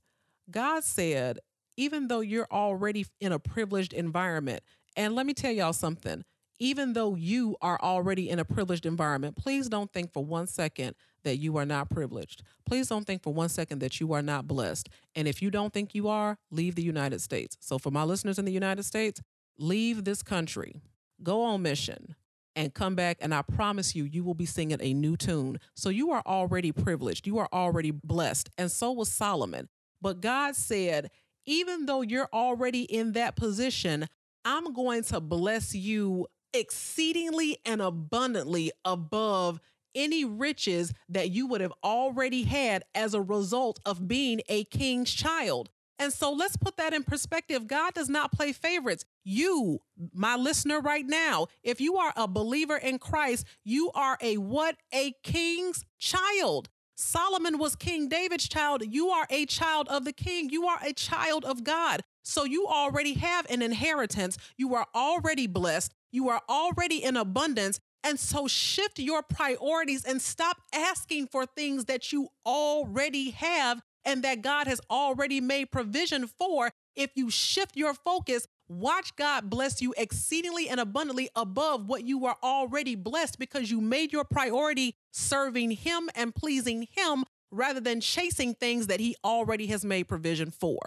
God 0.50 0.84
said, 0.84 1.40
even 1.78 2.08
though 2.08 2.22
you're 2.22 2.48
already 2.52 3.06
in 3.20 3.32
a 3.32 3.40
privileged 3.40 3.94
environment, 3.94 4.64
and 4.96 5.16
let 5.16 5.26
me 5.26 5.34
tell 5.34 5.52
y'all 5.52 5.74
something, 5.74 6.24
even 6.60 6.94
though 6.94 7.16
you 7.16 7.58
are 7.62 7.80
already 7.82 8.30
in 8.30 8.40
a 8.40 8.46
privileged 8.46 8.86
environment, 8.86 9.36
please 9.36 9.68
don't 9.68 9.92
think 9.92 10.14
for 10.14 10.24
one 10.24 10.48
second 10.48 10.96
that 11.26 11.38
you 11.38 11.58
are 11.58 11.66
not 11.66 11.90
privileged. 11.90 12.42
Please 12.66 12.88
don't 12.88 13.06
think 13.06 13.22
for 13.22 13.34
one 13.34 13.50
second 13.50 13.80
that 13.80 14.00
you 14.00 14.14
are 14.14 14.22
not 14.22 14.48
blessed. 14.48 14.88
And 15.16 15.28
if 15.28 15.42
you 15.42 15.52
don't 15.52 15.74
think 15.74 15.94
you 15.94 16.08
are, 16.08 16.38
leave 16.50 16.76
the 16.76 16.84
United 16.84 17.22
States. 17.22 17.58
So, 17.60 17.78
for 17.78 17.92
my 17.92 18.04
listeners 18.04 18.40
in 18.40 18.46
the 18.46 18.52
United 18.52 18.84
States, 18.84 19.22
leave 19.60 20.06
this 20.06 20.24
country, 20.24 20.82
go 21.22 21.44
on 21.44 21.62
mission, 21.62 22.16
and 22.56 22.74
come 22.74 22.96
back. 22.96 23.18
And 23.20 23.34
I 23.34 23.42
promise 23.42 23.96
you, 23.96 24.06
you 24.06 24.24
will 24.24 24.34
be 24.34 24.46
singing 24.46 24.78
a 24.80 24.94
new 24.94 25.18
tune. 25.18 25.60
So, 25.76 25.90
you 25.90 26.12
are 26.12 26.24
already 26.26 26.72
privileged, 26.72 27.28
you 27.28 27.38
are 27.40 27.50
already 27.52 27.92
blessed. 27.92 28.50
And 28.58 28.72
so 28.72 28.92
was 28.92 29.12
Solomon. 29.12 29.68
But 30.02 30.22
God 30.22 30.56
said, 30.56 31.12
even 31.46 31.86
though 31.86 32.02
you're 32.02 32.30
already 32.34 32.84
in 32.84 33.14
that 33.14 33.36
position, 33.36 34.08
I'm 34.44 34.74
going 34.74 35.04
to 35.06 35.20
bless 35.20 35.74
you 35.76 36.28
exceedingly 36.54 37.58
and 37.66 37.82
abundantly 37.82 38.72
above 38.84 39.60
any 39.96 40.26
riches 40.26 40.94
that 41.10 41.32
you 41.32 41.48
would 41.48 41.62
have 41.62 41.74
already 41.84 42.44
had 42.44 42.84
as 42.94 43.14
a 43.14 43.22
result 43.22 43.80
of 43.86 44.08
being 44.08 44.42
a 44.50 44.66
king's 44.66 45.12
child. 45.12 45.70
And 45.98 46.12
so 46.12 46.32
let's 46.32 46.58
put 46.58 46.78
that 46.78 46.94
in 46.94 47.04
perspective. 47.04 47.68
God 47.68 47.94
does 47.94 48.10
not 48.10 48.34
play 48.34 48.52
favorites. 48.52 49.06
You, 49.24 49.80
my 50.14 50.36
listener 50.36 50.82
right 50.82 51.06
now, 51.06 51.48
if 51.64 51.80
you 51.80 51.96
are 51.96 52.12
a 52.18 52.28
believer 52.28 52.76
in 52.76 53.00
Christ, 53.00 53.46
you 53.64 53.92
are 53.96 54.18
a 54.22 54.38
what? 54.38 54.76
A 54.94 55.14
king's 55.24 55.86
child. 55.98 56.70
Solomon 56.98 57.58
was 57.58 57.76
King 57.76 58.08
David's 58.08 58.48
child. 58.48 58.84
You 58.86 59.10
are 59.10 59.28
a 59.30 59.46
child 59.46 59.88
of 59.90 60.06
the 60.06 60.14
king. 60.14 60.50
You 60.50 60.66
are 60.66 60.80
a 60.82 60.94
child 60.94 61.44
of 61.44 61.64
God. 61.64 62.02
So 62.24 62.44
you 62.44 62.66
already 62.68 63.14
have 63.16 63.46
an 63.50 63.62
inheritance. 63.62 64.38
You 64.58 64.74
are 64.76 64.88
already 64.96 65.48
blessed. 65.48 65.94
You 66.12 66.30
are 66.30 66.42
already 66.50 67.04
in 67.04 67.18
abundance. 67.18 67.80
And 68.06 68.20
so 68.20 68.48
shift 68.48 69.00
your 69.00 69.24
priorities 69.24 70.06
and 70.06 70.22
stop 70.22 70.58
asking 70.72 71.26
for 71.28 71.48
things 71.48 71.86
that 71.86 72.14
you 72.14 72.30
already 72.46 73.32
have 73.32 73.82
and 74.06 74.22
that 74.24 74.44
God 74.44 74.68
has 74.68 74.80
already 74.92 75.42
made 75.42 75.72
provision 75.72 76.28
for. 76.28 76.70
If 76.96 77.10
you 77.16 77.32
shift 77.32 77.76
your 77.76 77.96
focus, 77.96 78.48
watch 78.70 79.16
God 79.16 79.50
bless 79.50 79.82
you 79.82 79.96
exceedingly 79.98 80.70
and 80.70 80.80
abundantly 80.80 81.30
above 81.36 81.88
what 81.88 82.04
you 82.04 82.28
are 82.28 82.38
already 82.44 82.94
blessed 82.94 83.40
because 83.40 83.72
you 83.72 83.82
made 83.82 84.14
your 84.14 84.24
priority 84.24 84.96
serving 85.12 85.72
Him 85.72 86.12
and 86.14 86.36
pleasing 86.36 86.88
Him 86.92 87.26
rather 87.52 87.80
than 87.80 88.02
chasing 88.02 88.54
things 88.54 88.86
that 88.86 89.00
He 89.00 89.16
already 89.24 89.66
has 89.68 89.84
made 89.84 90.04
provision 90.04 90.52
for. 90.52 90.78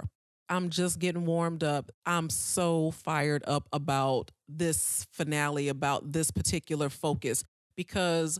I'm 0.49 0.71
just 0.71 1.01
getting 1.01 1.27
warmed 1.27 1.65
up. 1.65 1.91
I'm 2.07 2.31
so 2.31 2.93
fired 2.93 3.43
up 3.47 3.69
about 3.73 4.31
this 4.49 5.07
finale, 5.13 5.69
about 5.69 6.13
this 6.13 6.31
particular 6.31 6.89
focus, 6.89 7.45
because 7.77 8.39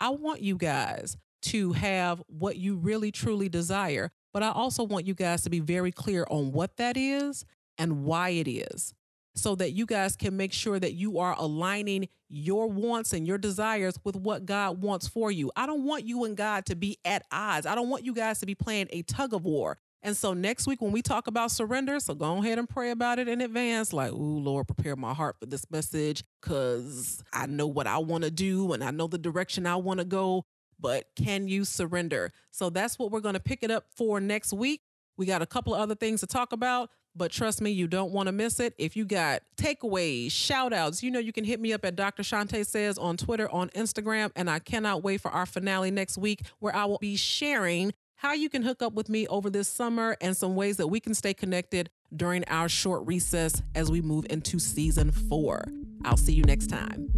I 0.00 0.10
want 0.10 0.42
you 0.42 0.56
guys 0.56 1.16
to 1.42 1.72
have 1.72 2.22
what 2.26 2.56
you 2.56 2.76
really 2.76 3.12
truly 3.12 3.48
desire. 3.48 4.10
But 4.32 4.42
I 4.42 4.50
also 4.50 4.82
want 4.82 5.06
you 5.06 5.14
guys 5.14 5.42
to 5.42 5.50
be 5.50 5.60
very 5.60 5.92
clear 5.92 6.26
on 6.28 6.52
what 6.52 6.76
that 6.78 6.96
is 6.96 7.44
and 7.78 8.04
why 8.04 8.30
it 8.30 8.48
is 8.48 8.94
so 9.36 9.54
that 9.56 9.72
you 9.72 9.84
guys 9.84 10.16
can 10.16 10.36
make 10.36 10.52
sure 10.52 10.78
that 10.78 10.94
you 10.94 11.18
are 11.18 11.34
aligning 11.38 12.08
your 12.28 12.68
wants 12.68 13.12
and 13.12 13.26
your 13.26 13.38
desires 13.38 13.98
with 14.04 14.16
what 14.16 14.46
God 14.46 14.80
wants 14.80 15.08
for 15.08 15.30
you. 15.30 15.50
I 15.56 15.66
don't 15.66 15.84
want 15.84 16.04
you 16.04 16.24
and 16.24 16.36
God 16.36 16.66
to 16.66 16.76
be 16.76 16.98
at 17.04 17.24
odds. 17.32 17.66
I 17.66 17.74
don't 17.74 17.90
want 17.90 18.04
you 18.04 18.14
guys 18.14 18.38
to 18.40 18.46
be 18.46 18.54
playing 18.54 18.88
a 18.90 19.02
tug 19.02 19.34
of 19.34 19.44
war. 19.44 19.78
And 20.04 20.14
so 20.14 20.34
next 20.34 20.66
week 20.66 20.82
when 20.82 20.92
we 20.92 21.00
talk 21.00 21.26
about 21.26 21.50
surrender, 21.50 21.98
so 21.98 22.14
go 22.14 22.36
ahead 22.36 22.58
and 22.58 22.68
pray 22.68 22.90
about 22.90 23.18
it 23.18 23.26
in 23.26 23.40
advance. 23.40 23.90
Like, 23.90 24.12
ooh, 24.12 24.38
Lord, 24.38 24.66
prepare 24.66 24.96
my 24.96 25.14
heart 25.14 25.36
for 25.40 25.46
this 25.46 25.64
message 25.70 26.22
because 26.42 27.24
I 27.32 27.46
know 27.46 27.66
what 27.66 27.86
I 27.86 27.96
want 27.98 28.22
to 28.24 28.30
do 28.30 28.74
and 28.74 28.84
I 28.84 28.90
know 28.90 29.06
the 29.06 29.16
direction 29.16 29.66
I 29.66 29.76
want 29.76 30.00
to 30.00 30.04
go. 30.04 30.44
But 30.78 31.06
can 31.16 31.48
you 31.48 31.64
surrender? 31.64 32.32
So 32.50 32.68
that's 32.68 32.98
what 32.98 33.10
we're 33.10 33.20
going 33.20 33.34
to 33.34 33.40
pick 33.40 33.62
it 33.62 33.70
up 33.70 33.86
for 33.96 34.20
next 34.20 34.52
week. 34.52 34.82
We 35.16 35.24
got 35.24 35.40
a 35.40 35.46
couple 35.46 35.74
of 35.74 35.80
other 35.80 35.94
things 35.94 36.20
to 36.20 36.26
talk 36.26 36.52
about. 36.52 36.90
But 37.16 37.30
trust 37.30 37.62
me, 37.62 37.70
you 37.70 37.86
don't 37.86 38.10
want 38.10 38.26
to 38.26 38.32
miss 38.32 38.58
it. 38.58 38.74
If 38.76 38.96
you 38.96 39.04
got 39.04 39.42
takeaways, 39.56 40.32
shout 40.32 40.72
outs, 40.72 41.02
you 41.02 41.12
know 41.12 41.20
you 41.20 41.32
can 41.32 41.44
hit 41.44 41.60
me 41.60 41.72
up 41.72 41.84
at 41.84 41.94
Dr. 41.94 42.24
Shante 42.24 42.66
Says 42.66 42.98
on 42.98 43.16
Twitter, 43.16 43.48
on 43.50 43.70
Instagram, 43.70 44.32
and 44.34 44.50
I 44.50 44.58
cannot 44.58 45.04
wait 45.04 45.20
for 45.20 45.30
our 45.30 45.46
finale 45.46 45.92
next 45.92 46.18
week 46.18 46.42
where 46.58 46.74
I 46.74 46.86
will 46.86 46.98
be 46.98 47.14
sharing 47.14 47.94
how 48.16 48.32
you 48.32 48.48
can 48.48 48.62
hook 48.62 48.82
up 48.82 48.92
with 48.92 49.08
me 49.08 49.26
over 49.28 49.50
this 49.50 49.68
summer 49.68 50.16
and 50.20 50.36
some 50.36 50.54
ways 50.54 50.76
that 50.78 50.86
we 50.88 51.00
can 51.00 51.14
stay 51.14 51.34
connected 51.34 51.90
during 52.14 52.44
our 52.48 52.68
short 52.68 53.06
recess 53.06 53.62
as 53.74 53.90
we 53.90 54.00
move 54.00 54.26
into 54.30 54.58
season 54.58 55.10
four. 55.10 55.64
I'll 56.04 56.16
see 56.16 56.32
you 56.32 56.42
next 56.42 56.68
time. 56.68 57.10